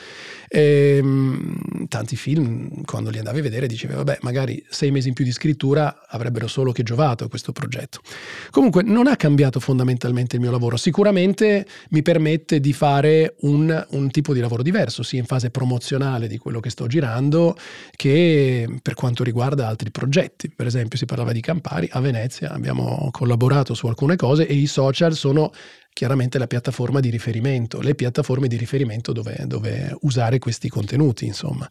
E, 0.47 0.97
ehm, 0.97 1.87
tanti 1.87 2.15
film, 2.15 2.83
quando 2.83 3.11
li 3.11 3.19
andavi 3.19 3.39
a 3.39 3.43
vedere, 3.43 3.67
dicevi, 3.67 3.93
vabbè, 3.93 4.19
magari 4.21 4.63
sei 4.67 4.91
mesi 4.91 5.09
in 5.09 5.13
più 5.13 5.23
di 5.23 5.31
scrittura 5.31 6.05
avrebbero 6.07 6.47
solo 6.47 6.71
che 6.71 6.83
giovato 6.83 7.23
a 7.23 7.29
questo 7.29 7.51
progetto. 7.51 8.01
Comunque, 8.49 8.81
non 8.81 9.07
ha 9.07 9.15
cambiato 9.15 9.59
fondamentalmente 9.59 10.35
il 10.35 10.41
mio 10.41 10.51
lavoro. 10.51 10.75
Sicuramente 10.75 11.65
mi 11.89 12.01
permette 12.01 12.46
permette 12.47 12.59
di 12.61 12.71
fare 12.71 13.35
un, 13.41 13.85
un, 13.89 14.09
tipo 14.09 14.33
di 14.33 14.39
lavoro 14.39 14.63
diverso, 14.63 15.03
sia 15.03 15.19
in 15.19 15.25
fase 15.25 15.51
promozionale 15.51 16.27
di 16.27 16.37
quello 16.37 16.61
che 16.61 16.69
sto 16.69 16.87
girando, 16.87 17.55
che 17.95 18.67
per 18.81 18.93
quanto 18.93 19.23
riguarda 19.23 19.67
altri 19.67 19.91
progetti. 19.91 20.49
Per 20.49 20.65
esempio 20.65 20.97
si 20.97 21.05
parlava 21.05 21.33
di 21.33 21.41
Campari, 21.41 21.89
a 21.91 21.99
Venezia 21.99 22.51
abbiamo 22.51 23.09
collaborato 23.11 23.73
su 23.73 23.87
alcune 23.87 24.15
cose 24.15 24.47
e 24.47 24.53
i 24.53 24.65
social 24.65 25.13
sono 25.13 25.51
chiaramente 25.91 26.37
la 26.37 26.47
piattaforma 26.47 26.99
di 26.99 27.09
riferimento, 27.09 27.81
le 27.81 27.95
piattaforme 27.95 28.47
di 28.47 28.55
riferimento 28.55 29.11
dove, 29.11 29.43
dove, 29.45 29.95
usare 30.01 30.39
questi 30.39 30.69
contenuti, 30.69 31.25
insomma. 31.25 31.67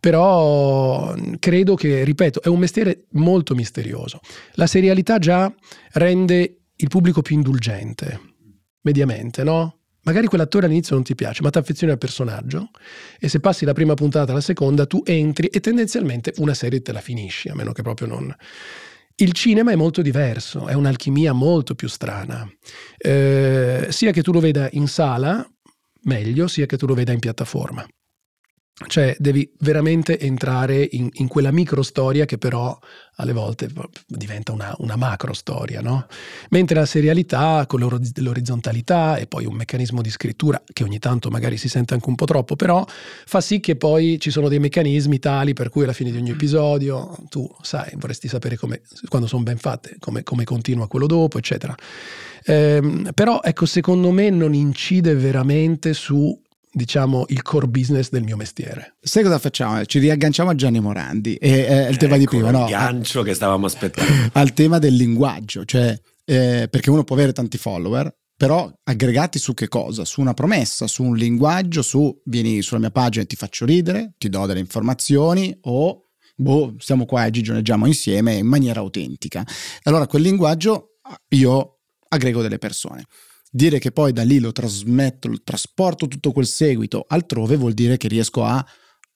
Però 0.00 1.14
credo 1.38 1.74
che, 1.74 2.04
ripeto, 2.04 2.42
è 2.42 2.48
un 2.48 2.60
mestiere 2.60 3.06
molto 3.12 3.54
misterioso. 3.54 4.20
La 4.52 4.66
serialità 4.66 5.18
già 5.18 5.52
rende 5.94 6.58
il 6.76 6.88
pubblico 6.88 7.22
più 7.22 7.34
indulgente, 7.34 8.20
mediamente, 8.82 9.42
no? 9.42 9.75
Magari 10.06 10.28
quell'attore 10.28 10.66
all'inizio 10.66 10.94
non 10.94 11.02
ti 11.02 11.16
piace, 11.16 11.42
ma 11.42 11.50
ti 11.50 11.58
affezioni 11.58 11.92
al 11.92 11.98
personaggio 11.98 12.70
e 13.18 13.28
se 13.28 13.40
passi 13.40 13.64
la 13.64 13.72
prima 13.72 13.94
puntata 13.94 14.30
alla 14.30 14.40
seconda 14.40 14.86
tu 14.86 15.02
entri 15.04 15.48
e 15.48 15.58
tendenzialmente 15.58 16.32
una 16.36 16.54
serie 16.54 16.80
te 16.80 16.92
la 16.92 17.00
finisci, 17.00 17.48
a 17.48 17.54
meno 17.54 17.72
che 17.72 17.82
proprio 17.82 18.06
non... 18.06 18.34
Il 19.18 19.32
cinema 19.32 19.72
è 19.72 19.76
molto 19.76 20.02
diverso, 20.02 20.68
è 20.68 20.74
un'alchimia 20.74 21.32
molto 21.32 21.74
più 21.74 21.88
strana. 21.88 22.46
Eh, 22.98 23.86
sia 23.88 24.12
che 24.12 24.22
tu 24.22 24.30
lo 24.30 24.40
veda 24.40 24.68
in 24.72 24.86
sala, 24.86 25.44
meglio, 26.02 26.46
sia 26.48 26.66
che 26.66 26.76
tu 26.76 26.86
lo 26.86 26.92
veda 26.92 27.12
in 27.12 27.18
piattaforma. 27.18 27.84
Cioè 28.78 29.16
devi 29.18 29.50
veramente 29.60 30.20
entrare 30.20 30.86
in, 30.90 31.08
in, 31.14 31.28
quella 31.28 31.50
micro 31.50 31.80
storia 31.80 32.26
che 32.26 32.36
però 32.36 32.78
alle 33.14 33.32
volte 33.32 33.70
diventa 34.06 34.52
una, 34.52 34.74
una 34.80 34.96
macro 34.96 35.32
storia, 35.32 35.80
no? 35.80 36.06
Mentre 36.50 36.78
la 36.78 36.84
serialità 36.84 37.64
con 37.66 37.80
l'orizzontalità 37.80 39.16
e 39.16 39.26
poi 39.26 39.46
un 39.46 39.54
meccanismo 39.54 40.02
di 40.02 40.10
scrittura 40.10 40.62
che 40.70 40.84
ogni 40.84 40.98
tanto 40.98 41.30
magari 41.30 41.56
si 41.56 41.70
sente 41.70 41.94
anche 41.94 42.06
un 42.10 42.16
po' 42.16 42.26
troppo, 42.26 42.54
però 42.54 42.84
fa 42.86 43.40
sì 43.40 43.60
che 43.60 43.76
poi 43.76 44.20
ci 44.20 44.30
sono 44.30 44.46
dei 44.46 44.58
meccanismi 44.58 45.18
tali 45.20 45.54
per 45.54 45.70
cui 45.70 45.84
alla 45.84 45.94
fine 45.94 46.10
di 46.10 46.18
ogni 46.18 46.32
episodio 46.32 47.16
tu 47.30 47.48
sai, 47.62 47.92
vorresti 47.96 48.28
sapere 48.28 48.58
come, 48.58 48.82
quando 49.08 49.26
sono 49.26 49.42
ben 49.42 49.56
fatte, 49.56 49.96
come, 49.98 50.22
come 50.22 50.44
continua 50.44 50.86
quello 50.86 51.06
dopo, 51.06 51.38
eccetera. 51.38 51.74
Ehm, 52.44 53.12
però 53.14 53.40
ecco, 53.42 53.64
secondo 53.64 54.10
me 54.10 54.28
non 54.28 54.52
incide 54.52 55.14
veramente 55.14 55.94
su 55.94 56.44
diciamo, 56.76 57.24
il 57.28 57.40
core 57.40 57.68
business 57.68 58.10
del 58.10 58.22
mio 58.22 58.36
mestiere. 58.36 58.96
Sai 59.00 59.22
cosa 59.22 59.38
facciamo? 59.38 59.82
Ci 59.86 59.98
riagganciamo 59.98 60.50
a 60.50 60.54
Gianni 60.54 60.78
Morandi 60.78 61.34
e 61.36 61.50
eh, 61.50 61.88
il 61.88 61.96
tema 61.96 62.16
ecco, 62.16 62.20
di 62.20 62.26
prima, 62.26 62.50
no? 62.50 62.64
Il 62.64 62.70
gancio 62.70 63.22
che 63.22 63.32
stavamo 63.32 63.64
aspettando. 63.64 64.12
Al 64.38 64.52
tema 64.52 64.78
del 64.78 64.94
linguaggio, 64.94 65.64
cioè 65.64 65.98
eh, 66.26 66.68
perché 66.70 66.90
uno 66.90 67.02
può 67.02 67.16
avere 67.16 67.32
tanti 67.32 67.56
follower, 67.56 68.14
però 68.36 68.70
aggregati 68.84 69.38
su 69.38 69.54
che 69.54 69.68
cosa? 69.68 70.04
Su 70.04 70.20
una 70.20 70.34
promessa, 70.34 70.86
su 70.86 71.02
un 71.02 71.16
linguaggio, 71.16 71.80
su 71.80 72.14
vieni 72.26 72.60
sulla 72.60 72.80
mia 72.80 72.90
pagina 72.90 73.24
e 73.24 73.26
ti 73.26 73.36
faccio 73.36 73.64
ridere, 73.64 74.12
ti 74.18 74.28
do 74.28 74.44
delle 74.44 74.60
informazioni 74.60 75.56
o 75.62 76.10
boh, 76.36 76.74
stiamo 76.78 77.06
qua 77.06 77.24
e 77.24 77.30
gigioneggiamo 77.30 77.86
insieme 77.86 78.34
in 78.34 78.46
maniera 78.46 78.80
autentica. 78.80 79.42
Allora 79.84 80.06
quel 80.06 80.20
linguaggio 80.20 80.98
io 81.28 81.78
aggrego 82.08 82.42
delle 82.42 82.58
persone. 82.58 83.06
Dire 83.50 83.78
che 83.78 83.92
poi 83.92 84.12
da 84.12 84.22
lì 84.22 84.38
lo 84.38 84.52
trasmetto, 84.52 85.28
lo 85.28 85.40
trasporto 85.42 86.08
tutto 86.08 86.32
quel 86.32 86.46
seguito 86.46 87.04
altrove 87.08 87.56
vuol 87.56 87.72
dire 87.72 87.96
che 87.96 88.08
riesco 88.08 88.44
a 88.44 88.64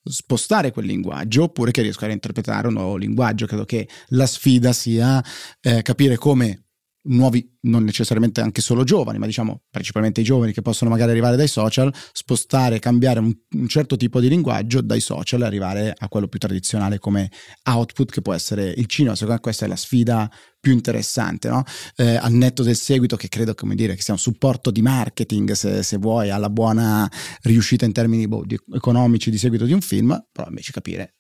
spostare 0.03 0.71
quel 0.71 0.87
linguaggio 0.87 1.45
oppure 1.45 1.73
che 1.73 1.83
riesco 1.83 2.05
a 2.05 2.07
reinterpretare 2.07 2.69
un 2.69 2.75
nuovo 2.75 2.97
linguaggio. 2.97 3.47
Credo 3.47 3.65
che 3.65 3.89
la 4.09 4.27
sfida 4.27 4.73
sia 4.73 5.23
eh, 5.61 5.83
capire 5.83 6.17
come 6.17 6.70
nuovi, 7.03 7.57
non 7.63 7.85
necessariamente 7.85 8.41
anche 8.41 8.61
solo 8.61 8.85
giovani, 8.85 9.19
ma 9.19 9.27
diciamo 9.27 9.63
principalmente 9.71 10.21
i 10.21 10.25
giovani 10.25 10.53
che 10.53 10.63
possono 10.63 10.91
magari 10.91 11.11
arrivare 11.11 11.37
dai 11.37 11.49
social, 11.49 11.93
spostare, 12.13 12.79
cambiare 12.79 13.21
un, 13.21 13.33
un, 13.57 13.69
certo 13.69 13.97
tipo 13.97 14.21
di 14.21 14.29
linguaggio 14.29 14.81
dai 14.81 15.01
social 15.01 15.43
e 15.43 15.45
arrivare 15.47 15.95
a 15.97 16.09
quello 16.09 16.29
più 16.29 16.39
tradizionale 16.39 16.99
come 16.99 17.31
output 17.65 18.11
che 18.11 18.21
può 18.21 18.35
essere 18.35 18.73
il 18.77 18.87
cinema. 18.87 19.15
Secondo 19.15 19.35
me 19.35 19.41
questa 19.41 19.65
è 19.65 19.69
la 19.69 19.77
sfida 19.77 20.31
più 20.61 20.73
interessante, 20.73 21.49
no? 21.49 21.63
eh, 21.97 22.17
al 22.17 22.33
netto 22.33 22.63
del 22.63 22.77
seguito 22.77 23.17
che 23.17 23.29
credo 23.29 23.55
come 23.55 23.75
dire, 23.75 23.95
che 23.95 24.03
sia 24.03 24.13
un 24.13 24.21
supporto 24.21 24.71
di 24.71 24.83
marketing 24.83 25.53
se, 25.53 25.83
se 25.83 25.97
vuoi 25.97 26.31
alla 26.31 26.51
buona 26.51 27.11
riuscita 27.43 27.87
in 27.87 27.93
termini 27.93 28.29
boh, 28.29 28.45
di, 28.45 28.59
economici 28.75 29.31
di 29.31 29.39
seguito 29.39 29.65
di 29.65 29.73
un 29.73 29.81
film, 29.81 30.27
però 30.31 30.49
invece 30.49 30.73
capire 30.73 31.15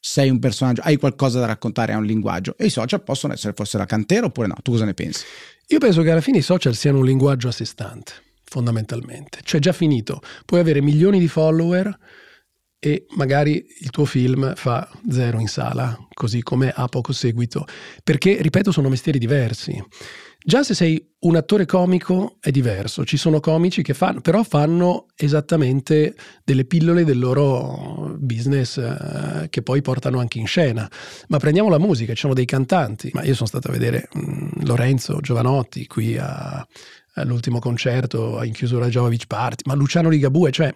sei 0.00 0.30
un 0.30 0.38
personaggio, 0.38 0.80
hai 0.82 0.96
qualcosa 0.96 1.38
da 1.38 1.46
raccontare, 1.46 1.92
hai 1.92 1.98
un 1.98 2.06
linguaggio 2.06 2.56
e 2.56 2.66
i 2.66 2.70
social 2.70 3.02
possono 3.02 3.34
essere 3.34 3.52
forse 3.52 3.76
la 3.76 3.84
cantera 3.84 4.26
oppure 4.26 4.46
no? 4.46 4.56
Tu 4.62 4.72
cosa 4.72 4.86
ne 4.86 4.94
pensi? 4.94 5.24
Io 5.68 5.78
penso 5.78 6.02
che 6.02 6.10
alla 6.10 6.22
fine 6.22 6.38
i 6.38 6.42
social 6.42 6.74
siano 6.74 6.98
un 6.98 7.04
linguaggio 7.04 7.48
a 7.48 7.52
sé 7.52 7.66
stante, 7.66 8.12
fondamentalmente. 8.44 9.40
Cioè 9.42 9.60
già 9.60 9.72
finito, 9.72 10.20
puoi 10.46 10.60
avere 10.60 10.80
milioni 10.80 11.18
di 11.18 11.28
follower 11.28 11.96
e 12.80 13.04
magari 13.10 13.64
il 13.80 13.90
tuo 13.90 14.06
film 14.06 14.54
fa 14.56 14.88
zero 15.10 15.38
in 15.38 15.48
sala, 15.48 15.96
così 16.14 16.42
come 16.42 16.72
ha 16.74 16.86
poco 16.86 17.12
seguito, 17.12 17.66
perché, 18.02 18.40
ripeto, 18.40 18.72
sono 18.72 18.88
mestieri 18.88 19.18
diversi. 19.18 19.80
Già 20.42 20.62
se 20.62 20.72
sei 20.72 21.06
un 21.20 21.36
attore 21.36 21.66
comico 21.66 22.38
è 22.40 22.50
diverso, 22.50 23.04
ci 23.04 23.18
sono 23.18 23.40
comici 23.40 23.82
che 23.82 23.92
fanno, 23.92 24.22
però 24.22 24.42
fanno 24.42 25.08
esattamente 25.14 26.14
delle 26.42 26.64
pillole 26.64 27.04
del 27.04 27.18
loro 27.18 28.16
business 28.18 28.78
eh, 28.78 29.48
che 29.50 29.60
poi 29.60 29.82
portano 29.82 30.18
anche 30.18 30.38
in 30.38 30.46
scena. 30.46 30.90
Ma 31.28 31.36
prendiamo 31.36 31.68
la 31.68 31.78
musica, 31.78 32.14
ci 32.14 32.20
sono 32.20 32.32
dei 32.32 32.46
cantanti, 32.46 33.10
ma 33.12 33.22
io 33.22 33.34
sono 33.34 33.48
stato 33.48 33.68
a 33.68 33.72
vedere 33.72 34.08
mh, 34.10 34.20
mm, 34.20 34.48
Lorenzo 34.64 35.20
Giovanotti 35.20 35.86
qui 35.86 36.16
a, 36.16 36.66
all'ultimo 37.16 37.58
concerto 37.58 38.42
in 38.42 38.54
chiusura 38.54 38.88
Beach 38.88 39.26
Party, 39.26 39.64
ma 39.66 39.74
Luciano 39.74 40.08
Ligabue, 40.08 40.50
cioè 40.52 40.72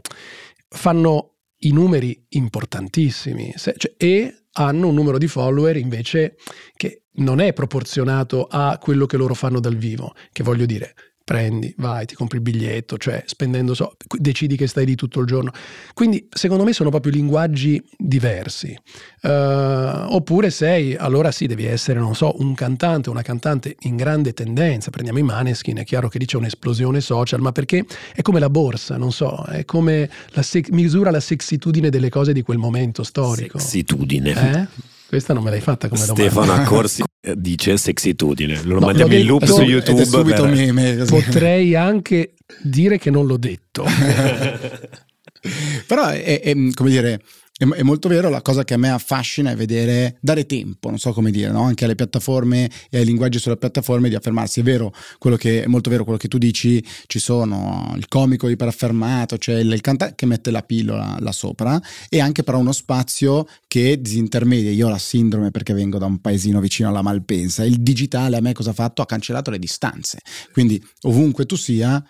fanno 0.68 1.33
i 1.64 1.72
numeri 1.72 2.24
importantissimi. 2.30 3.52
Se, 3.56 3.74
cioè, 3.76 3.94
e 3.96 4.44
hanno 4.52 4.88
un 4.88 4.94
numero 4.94 5.18
di 5.18 5.26
follower 5.26 5.76
invece 5.76 6.36
che 6.76 7.02
non 7.16 7.40
è 7.40 7.52
proporzionato 7.52 8.46
a 8.48 8.78
quello 8.80 9.06
che 9.06 9.16
loro 9.16 9.34
fanno 9.34 9.60
dal 9.60 9.76
vivo, 9.76 10.14
che 10.32 10.42
voglio 10.42 10.66
dire, 10.66 10.94
prendi, 11.24 11.74
vai, 11.78 12.04
ti 12.04 12.14
compri 12.14 12.36
il 12.36 12.42
biglietto, 12.42 12.98
cioè 12.98 13.22
spendendo, 13.26 13.72
so, 13.72 13.96
decidi 14.18 14.56
che 14.56 14.66
stai 14.66 14.84
lì 14.84 14.94
tutto 14.94 15.20
il 15.20 15.26
giorno. 15.26 15.52
Quindi 15.94 16.28
secondo 16.30 16.64
me 16.64 16.74
sono 16.74 16.90
proprio 16.90 17.12
linguaggi 17.12 17.82
diversi. 17.96 18.78
Uh, 19.22 20.12
oppure 20.12 20.50
sei, 20.50 20.94
allora 20.94 21.30
sì, 21.30 21.46
devi 21.46 21.64
essere, 21.64 21.98
non 21.98 22.14
so, 22.14 22.34
un 22.40 22.54
cantante, 22.54 23.08
una 23.08 23.22
cantante 23.22 23.76
in 23.80 23.96
grande 23.96 24.34
tendenza. 24.34 24.90
Prendiamo 24.90 25.18
i 25.18 25.22
Maneskin, 25.22 25.78
è 25.78 25.84
chiaro 25.84 26.08
che 26.08 26.18
lì 26.18 26.26
c'è 26.26 26.36
un'esplosione 26.36 27.00
social, 27.00 27.40
ma 27.40 27.52
perché 27.52 27.86
è 28.14 28.20
come 28.20 28.38
la 28.38 28.50
borsa, 28.50 28.98
non 28.98 29.10
so, 29.10 29.44
è 29.44 29.64
come 29.64 30.10
la 30.32 30.42
se- 30.42 30.66
misura 30.70 31.10
la 31.10 31.20
sexitudine 31.20 31.88
delle 31.88 32.10
cose 32.10 32.34
di 32.34 32.42
quel 32.42 32.58
momento 32.58 33.02
storico. 33.02 33.58
Sexitudine. 33.58 34.60
Eh? 34.60 34.92
Questa 35.14 35.32
non 35.32 35.44
me 35.44 35.50
l'hai 35.50 35.60
fatta 35.60 35.86
come 35.86 36.04
domanda. 36.04 36.28
Stefano 36.28 36.52
Accorsi 36.60 37.04
dice 37.36 37.76
sexitudine. 37.76 38.64
Lo 38.64 38.80
no, 38.80 38.86
mandiamo 38.86 39.14
in 39.14 39.26
loop 39.26 39.44
su 39.44 39.62
YouTube. 39.62 40.04
Per... 40.04 40.48
Meme, 40.48 41.04
Potrei 41.04 41.76
anche 41.76 42.34
dire 42.60 42.98
che 42.98 43.10
non 43.10 43.24
l'ho 43.24 43.36
detto. 43.36 43.84
Però 45.86 46.08
è, 46.08 46.40
è, 46.40 46.52
come 46.72 46.90
dire, 46.90 47.20
è, 47.56 47.82
molto 47.82 48.08
vero, 48.08 48.30
la 48.30 48.42
cosa 48.42 48.64
che 48.64 48.74
a 48.74 48.76
me 48.76 48.90
affascina 48.90 49.52
è 49.52 49.54
vedere, 49.54 50.16
dare 50.20 50.44
tempo, 50.44 50.88
non 50.88 50.98
so 50.98 51.12
come 51.12 51.30
dire, 51.30 51.52
no? 51.52 51.62
anche 51.62 51.84
alle 51.84 51.94
piattaforme 51.94 52.68
e 52.90 52.98
ai 52.98 53.04
linguaggi 53.04 53.38
sulle 53.38 53.56
piattaforme 53.56 54.08
di 54.08 54.16
affermarsi. 54.16 54.58
È 54.58 54.62
vero, 54.64 54.92
che, 55.38 55.62
è 55.62 55.66
molto 55.66 55.88
vero 55.88 56.02
quello 56.02 56.18
che 56.18 56.26
tu 56.26 56.36
dici, 56.36 56.84
ci 57.06 57.20
sono 57.20 57.94
il 57.96 58.08
comico 58.08 58.48
iperaffermato, 58.48 59.38
cioè 59.38 59.60
il, 59.60 59.70
il 59.70 59.80
cantante 59.80 60.16
che 60.16 60.26
mette 60.26 60.50
la 60.50 60.62
pillola 60.62 61.16
là 61.20 61.30
sopra 61.30 61.80
e 62.08 62.20
anche 62.20 62.42
però 62.42 62.58
uno 62.58 62.72
spazio 62.72 63.46
che 63.68 64.00
disintermedia. 64.00 64.72
Io 64.72 64.88
ho 64.88 64.90
la 64.90 64.98
sindrome 64.98 65.52
perché 65.52 65.74
vengo 65.74 65.98
da 65.98 66.06
un 66.06 66.20
paesino 66.20 66.58
vicino 66.58 66.88
alla 66.88 67.02
Malpensa. 67.02 67.64
Il 67.64 67.82
digitale 67.82 68.36
a 68.36 68.40
me 68.40 68.52
cosa 68.52 68.70
ha 68.70 68.74
fatto? 68.74 69.00
Ha 69.00 69.06
cancellato 69.06 69.52
le 69.52 69.60
distanze. 69.60 70.18
Quindi 70.52 70.84
ovunque 71.02 71.46
tu 71.46 71.54
sia, 71.54 72.02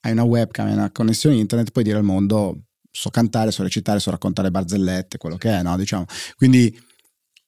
hai 0.00 0.12
una 0.12 0.24
webcam, 0.24 0.66
hai 0.66 0.72
una 0.72 0.90
connessione 0.90 1.36
internet, 1.36 1.70
puoi 1.70 1.84
dire 1.84 1.98
al 1.98 2.02
mondo 2.02 2.64
so 2.90 3.10
cantare, 3.10 3.50
so 3.50 3.62
recitare, 3.62 4.00
so 4.00 4.10
raccontare 4.10 4.50
barzellette, 4.50 5.18
quello 5.18 5.36
che 5.36 5.50
è, 5.50 5.62
no? 5.62 5.76
Diciamo. 5.76 6.06
Quindi 6.36 6.76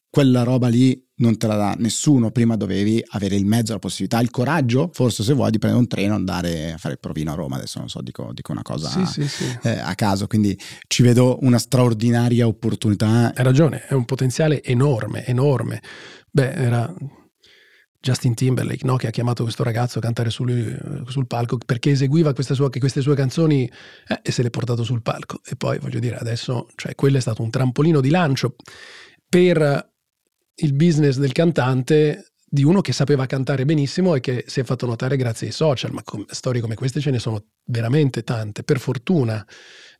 quella 0.09 0.43
roba 0.43 0.69
lì 0.69 1.03
non 1.17 1.39
te 1.39 1.47
la 1.47 1.57
dà 1.57 1.75
nessuno, 1.79 2.31
prima 2.31 2.57
dovevi 2.57 3.03
avere 3.13 3.37
il 3.37 3.47
mezzo, 3.47 3.73
la 3.73 3.79
possibilità, 3.79 4.21
il 4.21 4.31
coraggio, 4.31 4.91
forse 4.93 5.23
se 5.23 5.33
vuoi, 5.33 5.51
di 5.51 5.59
prendere 5.59 5.83
un 5.83 5.89
treno 5.89 6.13
e 6.13 6.17
andare 6.17 6.73
a 6.73 6.77
fare 6.77 6.95
il 6.95 7.01
provino 7.01 7.33
a 7.33 7.35
Roma, 7.35 7.57
adesso 7.57 7.79
non 7.79 7.89
so, 7.89 8.03
dico, 8.03 8.31
dico 8.35 8.53
una 8.53 8.63
cosa 8.63 8.89
sì, 8.91 9.07
sì, 9.07 9.27
sì. 9.27 9.59
Eh, 9.63 9.79
a 9.79 9.95
caso, 9.95 10.27
quindi 10.27 10.59
ci 10.87 11.03
vedo 11.03 11.39
una 11.43 11.59
straordinaria 11.59 12.47
opportunità. 12.47 13.33
Hai 13.35 13.45
ragione, 13.45 13.87
è 13.87 13.95
un 13.95 14.05
potenziale 14.05 14.62
enorme, 14.62 15.25
enorme. 15.25 15.81
Beh, 16.31 16.53
era 16.53 16.95
Justin 18.03 18.35
Timberlake, 18.35 18.85
no? 18.85 18.97
che 18.97 19.07
ha 19.07 19.11
chiamato 19.11 19.45
questo 19.45 19.62
ragazzo 19.62 19.99
a 19.99 20.03
cantare 20.03 20.29
sul, 20.29 21.05
sul 21.07 21.29
palco 21.29 21.57
perché 21.65 21.93
eseguiva 21.93 22.35
sue, 22.37 22.69
queste 22.69 23.01
sue 23.01 23.15
canzoni 23.15 23.71
eh, 24.09 24.21
e 24.23 24.33
se 24.33 24.43
le 24.43 24.49
ha 24.49 24.51
portato 24.51 24.83
sul 24.83 25.03
palco. 25.03 25.41
E 25.45 25.55
poi 25.55 25.79
voglio 25.79 26.01
dire, 26.01 26.17
adesso, 26.17 26.67
cioè, 26.75 26.97
quello 26.97 27.19
è 27.19 27.21
stato 27.21 27.43
un 27.43 27.51
trampolino 27.51 28.01
di 28.01 28.11
lancio 28.11 28.57
per 29.29 29.91
il 30.57 30.75
business 30.75 31.17
del 31.19 31.31
cantante 31.31 32.33
di 32.45 32.65
uno 32.65 32.81
che 32.81 32.93
sapeva 32.93 33.25
cantare 33.25 33.65
benissimo 33.65 34.17
e 34.17 34.21
che 34.21 34.45
si 34.47 34.61
è 34.61 34.65
fatto 34.65 34.85
notare 34.85 35.17
grazie 35.17 35.47
ai 35.47 35.53
social, 35.53 35.93
ma 35.93 36.03
com- 36.03 36.27
storie 36.29 36.61
come 36.61 36.75
queste 36.75 37.01
ce 37.01 37.11
ne 37.11 37.21
sono 37.21 37.45
veramente 37.67 38.25
tante, 38.25 38.65
per 38.65 38.79
fortuna, 38.79 39.47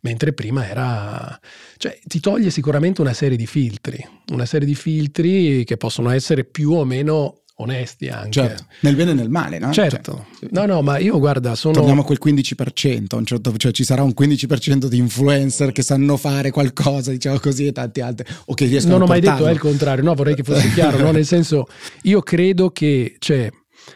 mentre 0.01 0.33
prima 0.35 0.69
era... 0.69 1.41
cioè 1.77 1.99
ti 2.05 2.19
toglie 2.21 2.51
sicuramente 2.51 3.01
una 3.01 3.15
serie 3.15 3.37
di 3.38 3.47
filtri, 3.47 4.05
una 4.33 4.45
serie 4.45 4.67
di 4.67 4.75
filtri 4.75 5.65
che 5.65 5.77
possono 5.77 6.11
essere 6.11 6.45
più 6.45 6.73
o 6.73 6.85
meno 6.85 7.41
onesti 7.57 8.09
anche. 8.09 8.31
Certo, 8.31 8.65
nel 8.81 8.97
bene 8.97 9.11
e 9.11 9.15
nel 9.15 9.29
male, 9.29 9.59
no? 9.59 9.73
Certo. 9.73 10.27
Cioè, 10.38 10.49
no, 10.53 10.67
no, 10.67 10.83
ma 10.83 10.99
io 10.99 11.19
guarda, 11.19 11.55
sono... 11.55 11.75
Torniamo 11.75 12.03
a 12.03 12.05
quel 12.05 12.19
15%, 12.23 13.17
un 13.17 13.25
certo, 13.25 13.57
cioè 13.57 13.73
ci 13.73 13.85
sarà 13.85 14.03
un 14.03 14.15
15% 14.19 14.87
di 14.87 14.97
influencer 14.99 15.73
che 15.73 15.83
sanno 15.83 16.17
fare 16.17 16.51
qualcosa, 16.51 17.11
diciamo 17.11 17.38
così, 17.38 17.67
e 17.67 17.73
tanti 17.73 18.01
altri, 18.01 18.27
o 18.47 18.55
che 18.55 18.67
riescono 18.67 18.99
non 18.99 19.03
a 19.03 19.07
Non 19.07 19.17
ho 19.17 19.21
mai 19.21 19.37
detto, 19.38 19.47
è 19.49 19.53
il 19.53 19.59
contrario, 19.59 20.05
no, 20.05 20.15
vorrei 20.15 20.35
che 20.35 20.43
fosse 20.43 20.71
chiaro, 20.75 20.99
no? 20.99 21.11
Nel 21.11 21.27
senso, 21.27 21.67
io 22.03 22.21
credo 22.23 22.71
che, 22.71 23.17
cioè, 23.19 23.51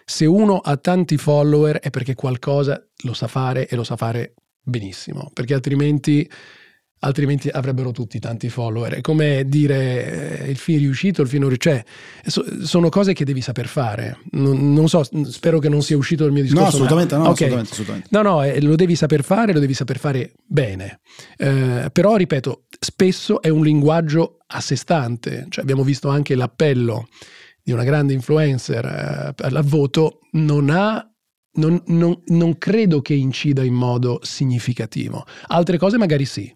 se 0.04 0.26
uno 0.26 0.58
ha 0.58 0.76
tanti 0.76 1.16
follower 1.16 1.78
è 1.78 1.90
perché 1.90 2.14
qualcosa 2.14 2.84
lo 3.04 3.14
sa 3.14 3.26
fare 3.26 3.68
e 3.68 3.76
lo 3.76 3.84
sa 3.84 3.96
fare 3.96 4.34
benissimo, 4.62 5.30
perché 5.32 5.54
altrimenti 5.54 6.28
altrimenti 7.06 7.48
avrebbero 7.48 7.92
tutti 7.92 8.18
tanti 8.18 8.48
follower. 8.48 8.94
È 8.94 9.00
come 9.00 9.44
dire 9.46 10.40
eh, 10.40 10.50
il 10.50 10.56
film 10.56 10.80
riuscito, 10.80 11.22
il 11.22 11.28
film 11.28 11.42
non 11.42 11.50
riuscito. 11.50 11.84
Cioè, 12.26 12.64
sono 12.64 12.88
cose 12.88 13.12
che 13.12 13.24
devi 13.24 13.40
saper 13.40 13.66
fare. 13.66 14.18
Non, 14.32 14.72
non, 14.72 14.88
so, 14.88 15.02
spero 15.28 15.58
che 15.58 15.68
non 15.68 15.82
sia 15.82 15.96
uscito 15.96 16.24
il 16.24 16.32
mio 16.32 16.42
discorso. 16.42 16.62
No, 16.62 16.68
assolutamente 16.68 17.16
no. 17.16 17.28
Okay. 17.28 17.32
Assolutamente, 17.32 17.72
assolutamente. 17.72 18.08
No, 18.10 18.22
no, 18.22 18.42
eh, 18.42 18.60
lo 18.60 18.74
devi 18.74 18.94
saper 18.94 19.22
fare, 19.22 19.52
lo 19.52 19.60
devi 19.60 19.74
saper 19.74 19.98
fare 19.98 20.32
bene. 20.44 21.00
Eh, 21.36 21.88
però, 21.92 22.16
ripeto, 22.16 22.64
spesso 22.78 23.40
è 23.40 23.48
un 23.48 23.62
linguaggio 23.62 24.38
a 24.46 24.60
sé 24.60 24.76
stante. 24.76 25.46
Cioè, 25.48 25.62
abbiamo 25.62 25.84
visto 25.84 26.08
anche 26.08 26.34
l'appello 26.34 27.08
di 27.62 27.72
una 27.72 27.84
grande 27.84 28.12
influencer 28.12 28.84
eh, 28.84 29.34
al 29.44 29.64
voto, 29.64 30.20
non 30.32 30.70
ha 30.70 31.10
non, 31.56 31.82
non, 31.86 32.20
non, 32.26 32.58
credo 32.58 33.00
che 33.00 33.14
incida 33.14 33.62
in 33.62 33.74
modo 33.74 34.20
significativo. 34.22 35.24
Altre 35.46 35.78
cose 35.78 35.96
magari 35.98 36.24
sì, 36.24 36.52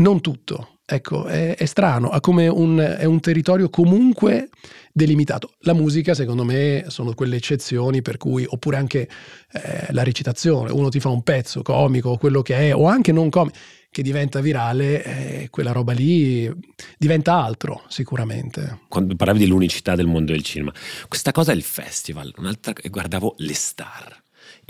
non 0.00 0.20
tutto. 0.20 0.78
Ecco, 0.84 1.26
è, 1.26 1.54
è 1.54 1.66
strano, 1.66 2.10
un, 2.28 2.96
è 2.98 3.04
un 3.04 3.20
territorio 3.20 3.70
comunque 3.70 4.48
delimitato. 4.92 5.52
La 5.60 5.72
musica, 5.72 6.14
secondo 6.14 6.42
me, 6.42 6.86
sono 6.88 7.14
quelle 7.14 7.36
eccezioni 7.36 8.02
per 8.02 8.16
cui, 8.16 8.44
oppure 8.44 8.76
anche 8.76 9.08
eh, 9.52 9.86
la 9.90 10.02
recitazione, 10.02 10.72
uno 10.72 10.88
ti 10.88 10.98
fa 10.98 11.08
un 11.08 11.22
pezzo 11.22 11.62
comico, 11.62 12.16
quello 12.16 12.42
che 12.42 12.56
è, 12.70 12.74
o 12.74 12.86
anche 12.86 13.12
non 13.12 13.28
comico, 13.28 13.56
che 13.88 14.02
diventa 14.02 14.40
virale, 14.40 15.04
eh, 15.04 15.48
quella 15.50 15.70
roba 15.70 15.92
lì 15.92 16.50
diventa 16.98 17.34
altro, 17.34 17.82
sicuramente. 17.86 18.80
Quando 18.88 19.14
parlavi 19.14 19.38
dell'unicità 19.38 19.94
del 19.94 20.06
mondo 20.06 20.32
del 20.32 20.42
cinema, 20.42 20.72
questa 21.06 21.30
cosa 21.30 21.52
è 21.52 21.54
il 21.54 21.62
festival, 21.62 22.32
un'altra, 22.36 22.72
guardavo 22.90 23.34
le 23.38 23.54
star 23.54 24.19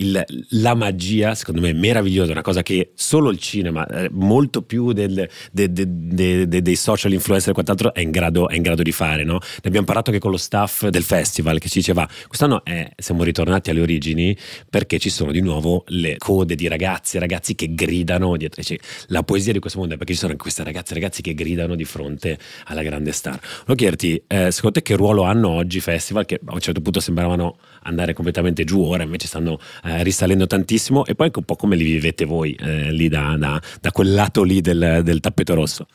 il, 0.00 0.24
la 0.50 0.74
magia, 0.74 1.34
secondo 1.34 1.60
me, 1.60 1.70
è 1.70 1.72
meravigliosa, 1.72 2.32
una 2.32 2.42
cosa 2.42 2.62
che 2.62 2.90
solo 2.94 3.30
il 3.30 3.38
cinema, 3.38 3.86
eh, 3.86 4.08
molto 4.12 4.62
più 4.62 4.92
del, 4.92 5.28
de, 5.52 5.72
de, 5.72 6.46
de, 6.48 6.62
dei 6.62 6.76
social 6.76 7.12
influencer 7.12 7.50
e 7.50 7.54
quant'altro, 7.54 7.94
è 7.94 8.00
in 8.00 8.10
grado, 8.10 8.48
è 8.48 8.56
in 8.56 8.62
grado 8.62 8.82
di 8.82 8.92
fare. 8.92 9.24
No? 9.24 9.38
Ne 9.38 9.62
abbiamo 9.64 9.86
parlato 9.86 10.10
anche 10.10 10.20
con 10.20 10.30
lo 10.30 10.36
staff 10.36 10.86
del 10.88 11.02
festival 11.02 11.58
che 11.58 11.68
ci 11.68 11.78
diceva: 11.78 12.08
quest'anno 12.26 12.64
è, 12.64 12.90
siamo 12.96 13.22
ritornati 13.22 13.70
alle 13.70 13.80
origini 13.80 14.36
perché 14.68 14.98
ci 14.98 15.10
sono 15.10 15.32
di 15.32 15.40
nuovo 15.40 15.84
le 15.88 16.16
code 16.18 16.54
di 16.54 16.68
ragazzi 16.68 17.18
ragazzi 17.18 17.54
che 17.54 17.74
gridano 17.74 18.36
dietro. 18.36 18.62
Cioè, 18.62 18.78
la 19.08 19.22
poesia 19.22 19.52
di 19.52 19.58
questo 19.60 19.78
mondo 19.78 19.94
è 19.94 19.96
perché 19.96 20.12
ci 20.12 20.18
sono 20.18 20.32
anche 20.32 20.42
queste 20.42 20.64
ragazze 20.64 20.92
e 20.92 20.94
ragazzi 20.94 21.22
che 21.22 21.34
gridano 21.34 21.76
di 21.76 21.84
fronte 21.84 22.38
alla 22.64 22.82
grande 22.82 23.12
star. 23.12 23.38
Volevo 23.40 23.74
chiederti, 23.74 24.22
eh, 24.26 24.50
secondo 24.50 24.80
te 24.80 24.82
che 24.82 24.96
ruolo 24.96 25.22
hanno 25.22 25.48
oggi 25.50 25.76
i 25.76 25.80
festival 25.80 26.24
che 26.24 26.40
a 26.44 26.52
un 26.52 26.60
certo 26.60 26.80
punto 26.80 27.00
sembravano 27.00 27.58
andare 27.82 28.12
completamente 28.12 28.64
giù, 28.64 28.82
ora 28.82 29.02
invece 29.02 29.26
stanno 29.26 29.58
eh, 29.84 30.02
risalendo 30.02 30.46
tantissimo 30.46 31.04
e 31.04 31.14
poi 31.14 31.26
anche 31.26 31.38
un 31.38 31.44
po' 31.44 31.56
come 31.56 31.76
li 31.76 31.84
vivete 31.84 32.24
voi 32.24 32.54
eh, 32.54 32.92
lì 32.92 33.08
da, 33.08 33.36
da, 33.38 33.60
da, 33.80 33.90
quel 33.92 34.12
lato 34.12 34.42
lì 34.42 34.60
del, 34.60 35.00
del 35.02 35.20
tappeto 35.20 35.54
rosso. 35.54 35.86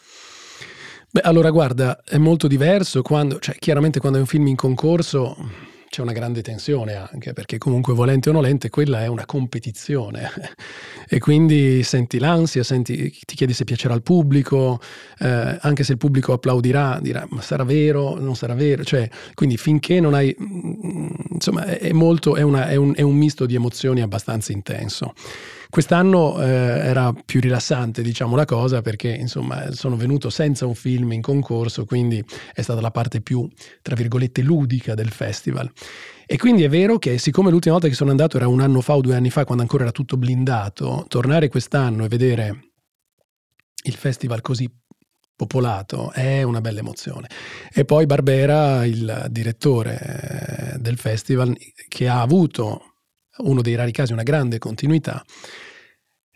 Beh, 1.12 1.22
allora 1.22 1.50
guarda, 1.50 2.04
è 2.04 2.18
molto 2.18 2.48
diverso 2.48 3.02
quando, 3.02 3.40
cioè, 3.40 3.56
chiaramente 3.58 4.00
quando 4.00 4.18
è 4.18 4.22
un 4.22 4.28
film 4.28 4.48
in 4.48 4.56
concorso 4.56 5.74
c'è 5.96 6.02
una 6.02 6.12
grande 6.12 6.42
tensione 6.42 6.96
anche, 6.96 7.32
perché 7.32 7.58
comunque 7.58 7.94
volente 7.94 8.30
o 8.30 8.34
nolente 8.34 8.70
quella 8.70 9.02
è 9.02 9.08
una 9.08 9.26
competizione. 9.26 10.30
E 11.08 11.20
quindi 11.20 11.84
senti 11.84 12.18
l'ansia, 12.18 12.64
senti, 12.64 13.16
ti 13.26 13.36
chiedi 13.36 13.54
se 13.54 13.64
piacerà 13.64 13.94
al 13.94 14.02
pubblico, 14.02 14.82
eh, 15.20 15.58
anche 15.62 15.84
se 15.84 15.92
il 15.92 15.98
pubblico 16.00 16.34
applaudirà, 16.34 16.98
dirà 17.00 17.28
ma 17.30 17.42
sarà 17.42 17.64
vero, 17.64 18.20
non 18.20 18.36
sarà 18.36 18.56
vero, 18.56 18.84
cioè, 18.84 19.08
quindi 19.36 19.56
finché 19.56 20.00
non 20.00 20.16
hai, 20.16 20.36
mm, 20.36 21.08
insomma 21.30 21.66
è, 21.66 21.92
molto, 21.92 22.36
è, 22.36 22.42
una, 22.42 22.68
è, 22.70 22.76
un, 22.76 22.94
è 22.96 23.02
un 23.02 23.16
misto 23.16 23.46
di 23.46 23.54
emozioni 23.54 24.02
abbastanza 24.02 24.52
intenso. 24.52 25.14
Quest'anno 25.76 26.42
eh, 26.42 26.46
era 26.46 27.12
più 27.12 27.42
rilassante, 27.42 28.02
diciamo 28.02 28.38
la 28.38 28.46
cosa, 28.46 28.82
perché 28.82 29.10
insomma 29.10 29.74
sono 29.74 29.98
venuto 29.98 30.30
senza 30.30 30.66
un 30.66 30.74
film 30.74 31.12
in 31.12 31.20
concorso, 31.20 31.84
quindi 31.84 32.24
è 32.54 32.62
stata 32.62 32.80
la 32.80 32.92
parte 32.92 33.20
più, 33.20 33.46
tra 33.82 33.94
virgolette, 33.94 34.42
ludica 34.42 34.94
del 34.94 35.10
festival. 35.10 35.70
E 36.26 36.38
quindi 36.38 36.64
è 36.64 36.70
vero 36.70 36.98
che 36.98 37.18
siccome 37.18 37.50
l'ultima 37.50 37.74
volta 37.74 37.90
che 37.90 37.94
sono 37.94 38.12
andato 38.12 38.38
era 38.38 38.48
un 38.48 38.62
anno 38.62 38.80
fa 38.80 38.96
o 38.96 39.02
due 39.02 39.16
anni 39.16 39.30
fa, 39.30 39.44
quando 39.44 39.64
ancora 39.64 39.84
era 39.84 39.92
tutto 39.92 40.16
blindato, 40.16 41.04
tornare 41.10 41.50
quest'anno 41.50 42.06
e 42.06 42.08
vedere 42.08 42.70
il 43.84 43.96
festival 43.96 44.40
così 44.40 44.74
popolato 45.36 46.14
è 46.14 46.42
una 46.44 46.62
bella 46.62 46.80
emozione. 46.80 47.28
E 47.74 47.84
poi 47.84 48.06
Barbera, 48.06 48.86
il 48.86 49.26
direttore 49.30 50.00
eh, 50.00 50.80
del 50.80 50.98
festival, 50.98 51.54
che 51.90 52.08
ha 52.08 52.22
avuto 52.22 52.94
uno 53.40 53.62
dei 53.62 53.76
rari 53.76 53.92
casi 53.92 54.14
una 54.14 54.24
grande 54.24 54.58
continuità, 54.58 55.22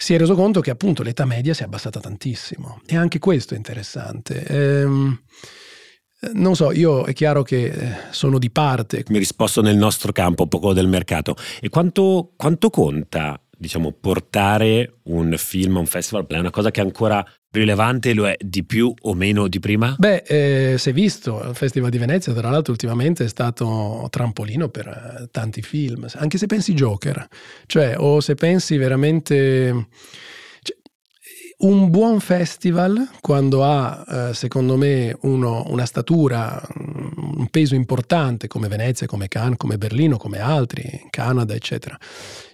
si 0.01 0.13
è 0.13 0.17
reso 0.17 0.33
conto 0.33 0.62
che 0.62 0.69
appunto 0.69 1.03
l'età 1.03 1.25
media 1.25 1.53
si 1.53 1.62
è 1.62 1.65
abbassata 1.65 1.99
tantissimo 1.99 2.79
e 2.85 2.95
anche 2.95 3.19
questo 3.19 3.53
è 3.53 3.57
interessante. 3.57 4.45
Ehm, 4.45 5.21
non 6.35 6.55
so, 6.55 6.71
io 6.71 7.03
è 7.03 7.12
chiaro 7.12 7.43
che 7.43 7.65
eh, 7.65 7.95
sono 8.12 8.39
di 8.39 8.49
parte. 8.49 9.03
Mi 9.09 9.17
risposto 9.17 9.62
nel 9.62 9.75
nostro 9.75 10.13
campo, 10.13 10.43
un 10.43 10.47
po' 10.47 10.73
del 10.73 10.88
mercato. 10.88 11.35
E 11.59 11.67
quanto, 11.67 12.31
quanto 12.38 12.69
conta, 12.69 13.41
diciamo, 13.60 13.91
portare 13.91 15.00
un 15.04 15.36
film 15.38 15.76
a 15.76 15.80
un 15.80 15.86
festival? 15.86 16.26
È 16.26 16.39
una 16.39 16.50
cosa 16.50 16.72
che 16.72 16.80
ancora 16.82 17.24
rilevante 17.52 18.13
lo 18.13 18.28
è 18.28 18.36
di 18.39 18.63
più 18.63 18.93
o 19.02 19.13
meno 19.13 19.48
di 19.48 19.60
prima? 19.60 19.95
Beh, 19.98 20.24
eh, 20.26 20.78
si 20.78 20.89
è 20.89 20.93
visto, 20.93 21.43
il 21.48 21.56
Festival 21.56 21.89
di 21.89 21.98
Venezia 21.98 22.34
tra 22.34 22.50
l'altro 22.50 22.72
ultimamente 22.72 23.26
è 23.26 23.28
stato 23.28 24.08
trampolino 24.10 24.69
per 24.69 24.88
eh, 24.88 25.28
tanti 25.32 25.62
film, 25.62 26.08
anche 26.15 26.38
se 26.38 26.45
pensi 26.45 26.74
Joker, 26.74 27.28
cioè 27.65 27.95
o 27.98 28.22
se 28.22 28.36
pensi 28.36 28.78
veramente... 28.78 29.88
Cioè, 30.62 30.78
un 31.60 31.89
buon 31.89 32.22
festival, 32.22 33.10
quando 33.19 33.65
ha, 33.65 34.30
eh, 34.30 34.34
secondo 34.34 34.78
me, 34.78 35.13
uno, 35.24 35.65
una 35.67 35.86
statura, 35.86 36.62
un 36.78 37.48
peso 37.50 37.76
importante 37.76 38.48
come 38.48 38.69
Venezia, 38.69 39.08
come 39.08 39.28
Cannes, 39.28 39.58
come 39.58 39.78
Berlino, 39.78 40.15
come 40.15 40.39
altri, 40.39 41.08
Canada, 41.10 41.54
eccetera, 41.54 41.98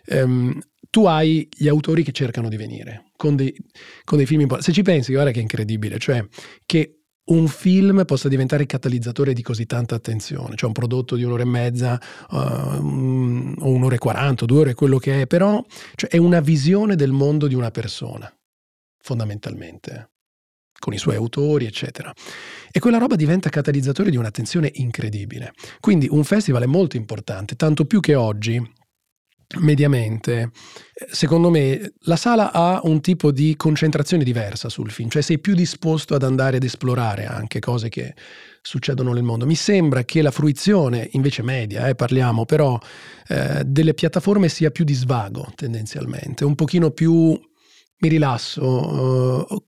ehm, 0.05 0.59
tu 0.95 1.07
hai 1.07 1.45
gli 1.53 1.67
autori 1.67 2.03
che 2.03 2.13
cercano 2.13 2.47
di 2.47 2.55
venire 2.55 3.07
con 3.17 3.35
dei, 3.35 3.53
con 4.05 4.15
dei 4.17 4.25
film 4.25 4.39
importanti. 4.39 4.71
Se 4.71 4.73
ci 4.73 4.81
pensi, 4.81 5.11
guarda 5.11 5.31
che 5.31 5.39
è 5.39 5.41
incredibile, 5.41 5.99
cioè 5.99 6.25
che 6.65 7.01
un 7.31 7.49
film 7.49 8.05
possa 8.05 8.29
diventare 8.29 8.65
catalizzatore 8.65 9.33
di 9.33 9.41
così 9.41 9.65
tanta 9.65 9.95
attenzione, 9.95 10.55
cioè 10.55 10.67
un 10.67 10.71
prodotto 10.71 11.17
di 11.17 11.23
un'ora 11.23 11.41
e 11.41 11.47
mezza 11.47 11.99
uh, 12.29 12.35
o 12.37 13.69
un'ora 13.69 13.95
e 13.95 13.97
quaranta, 13.97 14.45
due 14.45 14.59
ore, 14.59 14.73
quello 14.73 14.97
che 14.97 15.23
è, 15.23 15.27
però 15.27 15.61
cioè 15.95 16.09
è 16.09 16.15
una 16.15 16.39
visione 16.39 16.95
del 16.95 17.11
mondo 17.11 17.47
di 17.47 17.55
una 17.55 17.71
persona, 17.71 18.33
fondamentalmente, 19.03 20.11
con 20.79 20.93
i 20.93 20.97
suoi 20.97 21.17
autori, 21.17 21.65
eccetera. 21.65 22.13
E 22.71 22.79
quella 22.79 22.99
roba 22.99 23.17
diventa 23.17 23.49
catalizzatore 23.49 24.11
di 24.11 24.15
un'attenzione 24.15 24.71
incredibile. 24.75 25.51
Quindi 25.81 26.07
un 26.09 26.23
festival 26.23 26.63
è 26.63 26.67
molto 26.67 26.95
importante, 26.95 27.57
tanto 27.57 27.83
più 27.83 27.99
che 27.99 28.15
oggi 28.15 28.83
mediamente, 29.59 30.51
secondo 31.11 31.49
me 31.49 31.93
la 32.01 32.15
sala 32.15 32.51
ha 32.51 32.79
un 32.83 33.01
tipo 33.01 33.31
di 33.31 33.55
concentrazione 33.55 34.23
diversa 34.23 34.69
sul 34.69 34.91
film, 34.91 35.09
cioè 35.09 35.21
sei 35.21 35.39
più 35.39 35.53
disposto 35.55 36.15
ad 36.15 36.23
andare 36.23 36.57
ad 36.57 36.63
esplorare 36.63 37.25
anche 37.25 37.59
cose 37.59 37.89
che 37.89 38.13
succedono 38.61 39.13
nel 39.13 39.23
mondo. 39.23 39.45
Mi 39.45 39.55
sembra 39.55 40.03
che 40.03 40.21
la 40.21 40.31
fruizione, 40.31 41.09
invece 41.13 41.43
media, 41.43 41.87
eh, 41.87 41.95
parliamo 41.95 42.45
però, 42.45 42.77
eh, 43.27 43.63
delle 43.65 43.93
piattaforme 43.93 44.49
sia 44.49 44.71
più 44.71 44.83
di 44.83 44.93
svago 44.93 45.51
tendenzialmente, 45.55 46.43
un 46.43 46.55
pochino 46.55 46.91
più 46.91 47.39
mi 47.97 48.09
rilasso, 48.09 49.45
uh, 49.49 49.65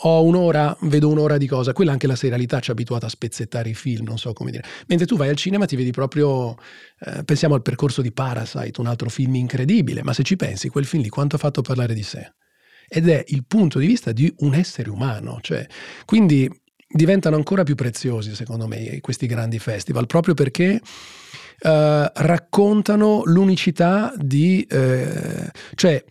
ho 0.00 0.24
un'ora, 0.24 0.76
vedo 0.82 1.08
un'ora 1.08 1.38
di 1.38 1.46
cosa. 1.46 1.72
Quella 1.72 1.92
anche 1.92 2.06
la 2.06 2.16
serialità 2.16 2.60
ci 2.60 2.70
ha 2.70 2.72
abituato 2.72 3.06
a 3.06 3.08
spezzettare 3.08 3.70
i 3.70 3.74
film, 3.74 4.04
non 4.06 4.18
so 4.18 4.32
come 4.32 4.50
dire. 4.50 4.64
Mentre 4.88 5.06
tu 5.06 5.16
vai 5.16 5.28
al 5.28 5.36
cinema 5.36 5.64
ti 5.64 5.76
vedi 5.76 5.90
proprio, 5.90 6.54
eh, 7.00 7.24
pensiamo 7.24 7.54
al 7.54 7.62
percorso 7.62 8.02
di 8.02 8.12
Parasite, 8.12 8.80
un 8.80 8.86
altro 8.86 9.08
film 9.08 9.34
incredibile, 9.36 10.02
ma 10.02 10.12
se 10.12 10.22
ci 10.22 10.36
pensi, 10.36 10.68
quel 10.68 10.84
film 10.84 11.02
lì 11.02 11.08
quanto 11.08 11.36
ha 11.36 11.38
fatto 11.38 11.62
parlare 11.62 11.94
di 11.94 12.02
sé? 12.02 12.32
Ed 12.88 13.08
è 13.08 13.24
il 13.28 13.44
punto 13.46 13.78
di 13.78 13.86
vista 13.86 14.12
di 14.12 14.32
un 14.38 14.54
essere 14.54 14.90
umano, 14.90 15.38
cioè, 15.40 15.66
quindi 16.04 16.48
diventano 16.88 17.34
ancora 17.36 17.64
più 17.64 17.74
preziosi, 17.74 18.34
secondo 18.34 18.66
me, 18.66 19.00
questi 19.00 19.26
grandi 19.26 19.58
festival, 19.58 20.06
proprio 20.06 20.34
perché 20.34 20.80
eh, 21.58 22.12
raccontano 22.14 23.22
l'unicità 23.24 24.12
di... 24.16 24.64
Eh, 24.68 25.50
cioè, 25.74 26.04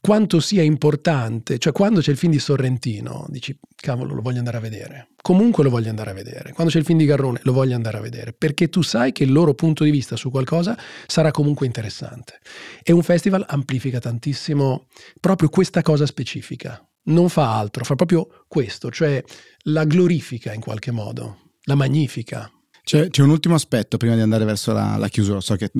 quanto 0.00 0.40
sia 0.40 0.62
importante, 0.62 1.58
cioè 1.58 1.72
quando 1.72 2.00
c'è 2.00 2.10
il 2.10 2.16
film 2.16 2.32
di 2.32 2.38
Sorrentino, 2.38 3.26
dici 3.28 3.58
cavolo 3.74 4.14
lo 4.14 4.22
voglio 4.22 4.38
andare 4.38 4.56
a 4.56 4.60
vedere, 4.60 5.08
comunque 5.22 5.64
lo 5.64 5.70
voglio 5.70 5.90
andare 5.90 6.10
a 6.10 6.14
vedere, 6.14 6.52
quando 6.52 6.72
c'è 6.72 6.78
il 6.78 6.84
film 6.84 6.98
di 6.98 7.04
Garrone 7.04 7.40
lo 7.42 7.52
voglio 7.52 7.74
andare 7.74 7.98
a 7.98 8.00
vedere, 8.00 8.32
perché 8.32 8.68
tu 8.68 8.82
sai 8.82 9.12
che 9.12 9.24
il 9.24 9.32
loro 9.32 9.54
punto 9.54 9.84
di 9.84 9.90
vista 9.90 10.16
su 10.16 10.30
qualcosa 10.30 10.76
sarà 11.06 11.30
comunque 11.30 11.66
interessante. 11.66 12.40
E 12.82 12.92
un 12.92 13.02
festival 13.02 13.44
amplifica 13.48 13.98
tantissimo 13.98 14.86
proprio 15.20 15.48
questa 15.48 15.82
cosa 15.82 16.06
specifica, 16.06 16.82
non 17.04 17.28
fa 17.28 17.56
altro, 17.56 17.84
fa 17.84 17.94
proprio 17.94 18.44
questo, 18.46 18.90
cioè 18.90 19.22
la 19.64 19.84
glorifica 19.84 20.52
in 20.52 20.60
qualche 20.60 20.90
modo, 20.90 21.52
la 21.64 21.74
magnifica. 21.74 22.50
C'è, 22.82 23.10
c'è, 23.10 23.22
un 23.22 23.28
ultimo 23.28 23.54
aspetto 23.54 23.98
prima 23.98 24.14
di 24.14 24.22
andare 24.22 24.46
verso 24.46 24.72
la, 24.72 24.96
la 24.96 25.08
chiusura. 25.08 25.40
So 25.40 25.56
che 25.56 25.70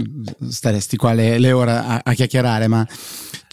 staresti 0.46 0.98
qua 0.98 1.14
le, 1.14 1.38
le 1.38 1.52
ore 1.52 1.70
a, 1.70 2.00
a, 2.04 2.12
chiacchierare, 2.12 2.68
ma 2.68 2.87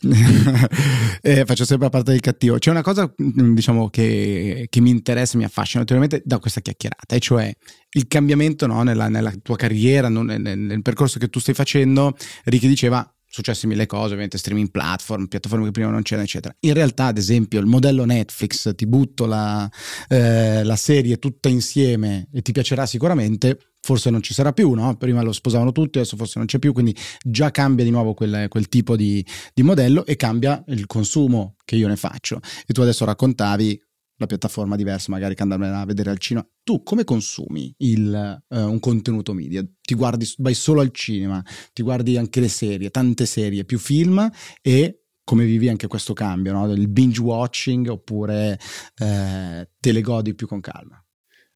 eh, 1.21 1.45
faccio 1.45 1.65
sempre 1.65 1.85
la 1.85 1.91
parte 1.91 2.11
del 2.11 2.19
cattivo. 2.19 2.57
C'è 2.57 2.69
una 2.69 2.81
cosa, 2.81 3.11
diciamo, 3.15 3.89
che, 3.89 4.67
che 4.69 4.81
mi 4.81 4.89
interessa, 4.89 5.37
mi 5.37 5.43
affascina 5.43 5.81
naturalmente 5.81 6.21
da 6.25 6.39
questa 6.39 6.61
chiacchierata, 6.61 7.15
e 7.15 7.19
cioè 7.19 7.55
il 7.91 8.07
cambiamento 8.07 8.67
no, 8.67 8.83
nella, 8.83 9.07
nella, 9.07 9.33
tua 9.41 9.55
carriera, 9.55 10.09
nel, 10.09 10.41
nel, 10.41 10.81
percorso 10.81 11.19
che 11.19 11.29
tu 11.29 11.39
stai 11.39 11.53
facendo. 11.53 12.15
Ricky 12.43 12.67
diceva 12.67 13.14
successe 13.35 13.67
mille 13.67 13.85
cose, 13.85 14.05
ovviamente 14.05 14.37
streaming 14.37 14.71
platform, 14.71 15.25
piattaforme 15.25 15.65
che 15.65 15.71
prima 15.71 15.89
non 15.89 16.03
c'erano, 16.03 16.25
eccetera. 16.25 16.55
In 16.61 16.73
realtà, 16.73 17.07
ad 17.07 17.17
esempio, 17.17 17.59
il 17.59 17.65
modello 17.65 18.05
Netflix, 18.05 18.73
ti 18.75 18.87
butto 18.87 19.25
la, 19.25 19.69
eh, 20.07 20.63
la 20.63 20.75
serie 20.77 21.19
tutta 21.19 21.49
insieme 21.49 22.29
e 22.31 22.41
ti 22.41 22.53
piacerà 22.53 22.85
sicuramente, 22.85 23.59
forse 23.81 24.09
non 24.09 24.21
ci 24.21 24.33
sarà 24.33 24.53
più, 24.53 24.71
no? 24.71 24.95
Prima 24.95 25.21
lo 25.21 25.33
sposavano 25.33 25.73
tutti, 25.73 25.97
adesso 25.97 26.15
forse 26.15 26.37
non 26.37 26.47
c'è 26.47 26.59
più, 26.59 26.71
quindi 26.71 26.95
già 27.21 27.51
cambia 27.51 27.83
di 27.83 27.91
nuovo 27.91 28.13
quel, 28.13 28.45
quel 28.47 28.69
tipo 28.69 28.95
di, 28.95 29.25
di 29.53 29.63
modello 29.63 30.05
e 30.05 30.15
cambia 30.15 30.63
il 30.67 30.85
consumo 30.85 31.55
che 31.65 31.75
io 31.75 31.89
ne 31.89 31.97
faccio. 31.97 32.39
E 32.65 32.71
tu 32.71 32.79
adesso 32.79 33.03
raccontavi 33.03 33.81
la 34.17 34.25
piattaforma 34.25 34.75
diversa 34.75 35.11
magari 35.11 35.35
che 35.35 35.43
andare 35.43 35.67
a 35.67 35.85
vedere 35.85 36.09
al 36.09 36.17
cinema. 36.17 36.47
Tu 36.63 36.83
come 36.83 37.03
consumi 37.03 37.73
il, 37.79 38.43
uh, 38.47 38.57
un 38.57 38.79
contenuto 38.79 39.33
media? 39.33 39.65
Ti 39.81 39.93
guardi, 39.93 40.27
vai 40.37 40.53
solo 40.53 40.81
al 40.81 40.91
cinema, 40.91 41.43
ti 41.73 41.83
guardi 41.83 42.17
anche 42.17 42.39
le 42.39 42.47
serie, 42.47 42.89
tante 42.89 43.25
serie, 43.25 43.65
più 43.65 43.77
film 43.77 44.29
e 44.61 45.01
come 45.23 45.45
vivi 45.45 45.69
anche 45.69 45.87
questo 45.87 46.13
cambio, 46.13 46.53
no? 46.53 46.71
il 46.71 46.87
binge 46.87 47.19
watching 47.19 47.87
oppure 47.87 48.59
eh, 48.97 49.69
te 49.79 49.91
le 49.91 50.01
godi 50.01 50.35
più 50.35 50.47
con 50.47 50.61
calma? 50.61 51.03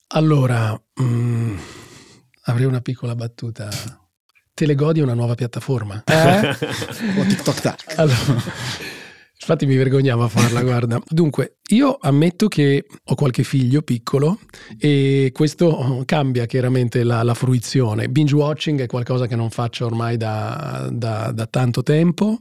Allora, 0.07 0.81
mm, 1.01 1.57
avrei 2.45 2.65
una 2.65 2.81
piccola 2.81 3.13
battuta. 3.15 3.69
Te 4.55 4.65
le 4.65 4.75
godi 4.75 4.99
una 5.01 5.13
nuova 5.13 5.35
piattaforma? 5.35 6.03
Eh? 6.03 6.49
o 6.49 7.25
TikTok. 7.25 7.97
Allora, 7.97 8.41
Infatti 9.49 9.65
mi 9.65 9.77
vergognavo 9.77 10.25
a 10.25 10.27
farla, 10.27 10.62
guarda. 10.62 11.01
Dunque, 11.07 11.57
io 11.69 11.97
ammetto 11.99 12.47
che 12.47 12.85
ho 13.03 13.15
qualche 13.15 13.41
figlio 13.41 13.81
piccolo 13.81 14.41
e 14.77 15.31
questo 15.33 16.03
cambia 16.05 16.45
chiaramente 16.45 17.03
la, 17.03 17.23
la 17.23 17.33
fruizione. 17.33 18.09
Binge 18.09 18.35
watching 18.35 18.79
è 18.79 18.85
qualcosa 18.85 19.25
che 19.25 19.35
non 19.35 19.49
faccio 19.49 19.88
ormai 19.88 20.17
da, 20.17 20.88
da, 20.91 21.31
da 21.31 21.47
tanto 21.47 21.81
tempo. 21.81 22.38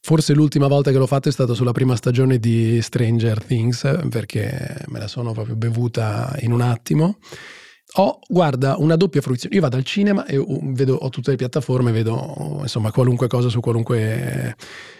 Forse 0.00 0.34
l'ultima 0.34 0.66
volta 0.66 0.90
che 0.90 0.98
l'ho 0.98 1.06
fatto 1.06 1.28
è 1.28 1.32
stata 1.32 1.54
sulla 1.54 1.70
prima 1.70 1.94
stagione 1.94 2.38
di 2.38 2.82
Stranger 2.82 3.44
Things, 3.44 4.00
perché 4.10 4.78
me 4.88 4.98
la 4.98 5.06
sono 5.06 5.30
proprio 5.30 5.54
bevuta 5.54 6.36
in 6.40 6.50
un 6.50 6.60
attimo. 6.60 7.18
Ho, 7.94 8.20
guarda, 8.26 8.76
una 8.78 8.96
doppia 8.96 9.20
fruizione. 9.20 9.54
Io 9.54 9.60
vado 9.60 9.76
al 9.76 9.84
cinema 9.84 10.24
e 10.24 10.42
vedo, 10.62 10.94
ho 10.94 11.08
tutte 11.10 11.30
le 11.30 11.36
piattaforme, 11.36 11.92
vedo 11.92 12.58
insomma 12.62 12.90
qualunque 12.90 13.26
cosa 13.26 13.48
su 13.48 13.60
qualunque 13.60 14.56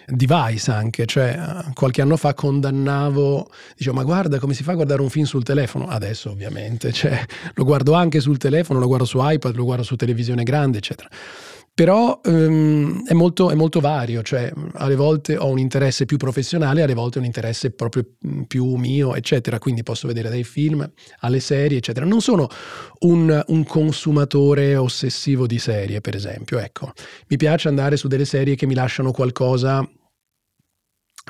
device 0.06 0.70
anche. 0.70 1.06
Cioè, 1.06 1.38
qualche 1.74 2.02
anno 2.02 2.16
fa 2.16 2.34
condannavo, 2.34 3.50
dicevo, 3.76 3.96
ma 3.96 4.02
guarda 4.02 4.38
come 4.38 4.52
si 4.54 4.62
fa 4.62 4.72
a 4.72 4.74
guardare 4.74 5.00
un 5.00 5.08
film 5.08 5.24
sul 5.24 5.42
telefono. 5.42 5.88
Adesso, 5.88 6.30
ovviamente, 6.30 6.92
cioè, 6.94 7.24
lo 7.54 7.64
guardo 7.64 7.94
anche 7.94 8.20
sul 8.20 8.36
telefono, 8.36 8.78
lo 8.78 8.86
guardo 8.86 9.06
su 9.06 9.18
iPad, 9.20 9.54
lo 9.54 9.64
guardo 9.64 9.84
su 9.84 9.96
televisione 9.96 10.42
grande, 10.42 10.78
eccetera. 10.78 11.08
Però 11.74 12.20
ehm, 12.22 13.06
è, 13.06 13.14
molto, 13.14 13.50
è, 13.50 13.54
molto, 13.54 13.80
vario, 13.80 14.22
cioè 14.22 14.52
alle 14.74 14.94
volte 14.94 15.38
ho 15.38 15.48
un 15.48 15.58
interesse 15.58 16.04
più 16.04 16.18
professionale, 16.18 16.82
alle 16.82 16.92
volte 16.92 17.18
un 17.18 17.24
interesse 17.24 17.70
proprio 17.70 18.04
mm, 18.26 18.42
più 18.42 18.74
mio, 18.74 19.14
eccetera. 19.14 19.58
Quindi 19.58 19.82
posso 19.82 20.06
vedere 20.06 20.28
dai 20.28 20.44
film 20.44 20.88
alle 21.20 21.40
serie, 21.40 21.78
eccetera. 21.78 22.04
Non 22.04 22.20
sono 22.20 22.46
un, 23.00 23.42
un 23.46 23.64
consumatore 23.64 24.76
ossessivo 24.76 25.46
di 25.46 25.58
serie, 25.58 26.02
per 26.02 26.14
esempio. 26.14 26.58
Ecco, 26.58 26.92
mi 27.28 27.38
piace 27.38 27.68
andare 27.68 27.96
su 27.96 28.06
delle 28.06 28.26
serie 28.26 28.54
che 28.54 28.66
mi 28.66 28.74
lasciano 28.74 29.10
qualcosa 29.10 29.88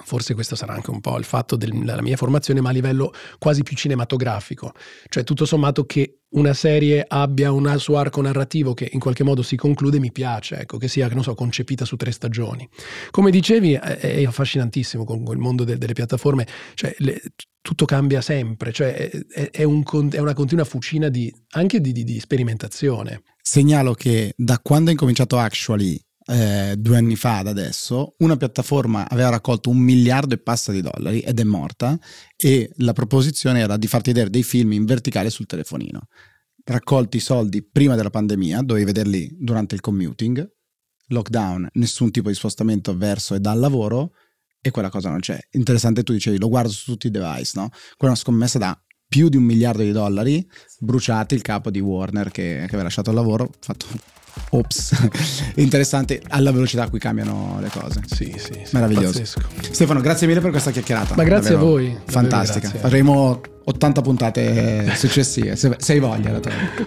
Forse 0.04 0.32
questo 0.32 0.56
sarà 0.56 0.72
anche 0.72 0.90
un 0.90 1.00
po' 1.00 1.18
il 1.18 1.24
fatto 1.24 1.54
della 1.54 2.00
mia 2.00 2.16
formazione, 2.16 2.62
ma 2.62 2.70
a 2.70 2.72
livello 2.72 3.12
quasi 3.38 3.62
più 3.62 3.76
cinematografico. 3.76 4.72
Cioè, 5.08 5.22
tutto 5.22 5.44
sommato, 5.44 5.84
che 5.84 6.20
una 6.30 6.54
serie 6.54 7.04
abbia 7.06 7.52
un 7.52 7.74
suo 7.78 7.98
arco 7.98 8.22
narrativo 8.22 8.72
che 8.72 8.88
in 8.90 9.00
qualche 9.00 9.22
modo 9.22 9.42
si 9.42 9.54
conclude, 9.56 9.98
mi 9.98 10.10
piace, 10.10 10.60
ecco, 10.60 10.78
che 10.78 10.88
sia, 10.88 11.10
so, 11.20 11.34
concepita 11.34 11.84
su 11.84 11.96
tre 11.96 12.10
stagioni. 12.10 12.66
Come 13.10 13.30
dicevi, 13.30 13.74
è, 13.74 14.24
affascinantissimo 14.24 15.04
con 15.04 15.24
il 15.28 15.38
mondo 15.38 15.64
de, 15.64 15.76
delle 15.76 15.92
piattaforme, 15.92 16.46
cioè, 16.72 16.94
le, 16.98 17.20
tutto 17.60 17.84
cambia 17.84 18.22
sempre, 18.22 18.72
cioè, 18.72 19.10
è, 19.28 19.50
è, 19.50 19.62
un, 19.62 19.82
è 20.10 20.18
una 20.18 20.34
continua 20.34 20.64
fucina 20.64 21.10
di, 21.10 21.30
anche 21.50 21.82
di, 21.82 21.92
di, 21.92 22.04
di 22.04 22.18
sperimentazione. 22.18 23.22
Segnalo 23.42 23.92
che 23.92 24.32
da 24.36 24.58
quando 24.58 24.88
è 24.88 24.92
incominciato 24.92 25.36
Actually 25.36 26.00
eh, 26.26 26.74
due 26.78 26.96
anni 26.96 27.16
fa 27.16 27.38
ad 27.38 27.48
adesso, 27.48 28.14
una 28.18 28.36
piattaforma 28.36 29.08
aveva 29.08 29.30
raccolto 29.30 29.70
un 29.70 29.78
miliardo 29.78 30.34
e 30.34 30.38
passa 30.38 30.72
di 30.72 30.80
dollari 30.80 31.20
ed 31.20 31.40
è 31.40 31.44
morta 31.44 31.98
e 32.36 32.70
la 32.76 32.92
proposizione 32.92 33.60
era 33.60 33.76
di 33.76 33.86
farti 33.86 34.10
vedere 34.10 34.30
dei 34.30 34.42
film 34.42 34.72
in 34.72 34.84
verticale 34.84 35.30
sul 35.30 35.46
telefonino. 35.46 36.08
Raccolti 36.64 37.16
i 37.16 37.20
soldi 37.20 37.62
prima 37.62 37.96
della 37.96 38.10
pandemia, 38.10 38.62
dovevi 38.62 38.86
vederli 38.86 39.36
durante 39.38 39.74
il 39.74 39.80
commuting, 39.80 40.48
lockdown, 41.08 41.68
nessun 41.72 42.10
tipo 42.10 42.28
di 42.28 42.34
spostamento 42.34 42.96
verso 42.96 43.34
e 43.34 43.40
dal 43.40 43.58
lavoro 43.58 44.12
e 44.60 44.70
quella 44.70 44.90
cosa 44.90 45.10
non 45.10 45.18
c'è. 45.18 45.38
Interessante, 45.50 46.04
tu 46.04 46.12
dicevi, 46.12 46.38
lo 46.38 46.48
guardo 46.48 46.70
su 46.70 46.92
tutti 46.92 47.08
i 47.08 47.10
device, 47.10 47.52
no? 47.54 47.68
Quella 47.68 47.82
è 47.98 48.06
una 48.06 48.14
scommessa 48.14 48.58
da 48.58 48.80
più 49.12 49.28
di 49.28 49.36
un 49.36 49.42
miliardo 49.42 49.82
di 49.82 49.92
dollari 49.92 50.48
bruciati 50.78 51.34
il 51.34 51.42
capo 51.42 51.70
di 51.70 51.80
Warner 51.80 52.30
che, 52.30 52.54
che 52.60 52.64
aveva 52.64 52.84
lasciato 52.84 53.10
il 53.10 53.16
lavoro, 53.16 53.50
fatto 53.60 53.84
Ops, 54.52 54.96
interessante 55.56 56.22
alla 56.28 56.50
velocità 56.50 56.84
a 56.84 56.88
cui 56.88 56.98
cambiano 56.98 57.58
le 57.60 57.68
cose. 57.68 58.00
Sì, 58.06 58.34
sì, 58.38 58.52
sì 58.64 58.70
meraviglioso. 58.70 59.18
Pazzesco. 59.18 59.40
Stefano, 59.70 60.00
grazie 60.00 60.26
mille 60.26 60.40
per 60.40 60.50
questa 60.50 60.70
chiacchierata. 60.70 61.14
Ma 61.14 61.24
grazie 61.24 61.50
Davvero 61.50 61.68
a 61.68 61.72
voi. 61.72 61.98
Fantastica. 62.06 62.60
Grazie. 62.60 62.78
Faremo 62.78 63.40
80 63.64 64.00
puntate 64.00 64.92
successive, 64.96 65.56
se, 65.56 65.76
se 65.76 65.92
hai 65.92 65.98
voglia. 65.98 66.40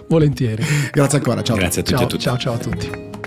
Volentieri. 0.07 0.63
Grazie 0.91 1.19
ancora, 1.19 1.43
ciao. 1.43 1.55
Grazie 1.55 1.81
a 1.81 1.83
tutti 1.83 1.95
ciao, 1.95 2.05
a 2.05 2.09
tutti. 2.09 2.23
Ciao, 2.23 2.37
ciao 2.37 2.53
a 2.53 2.57
tutti. 2.57 3.23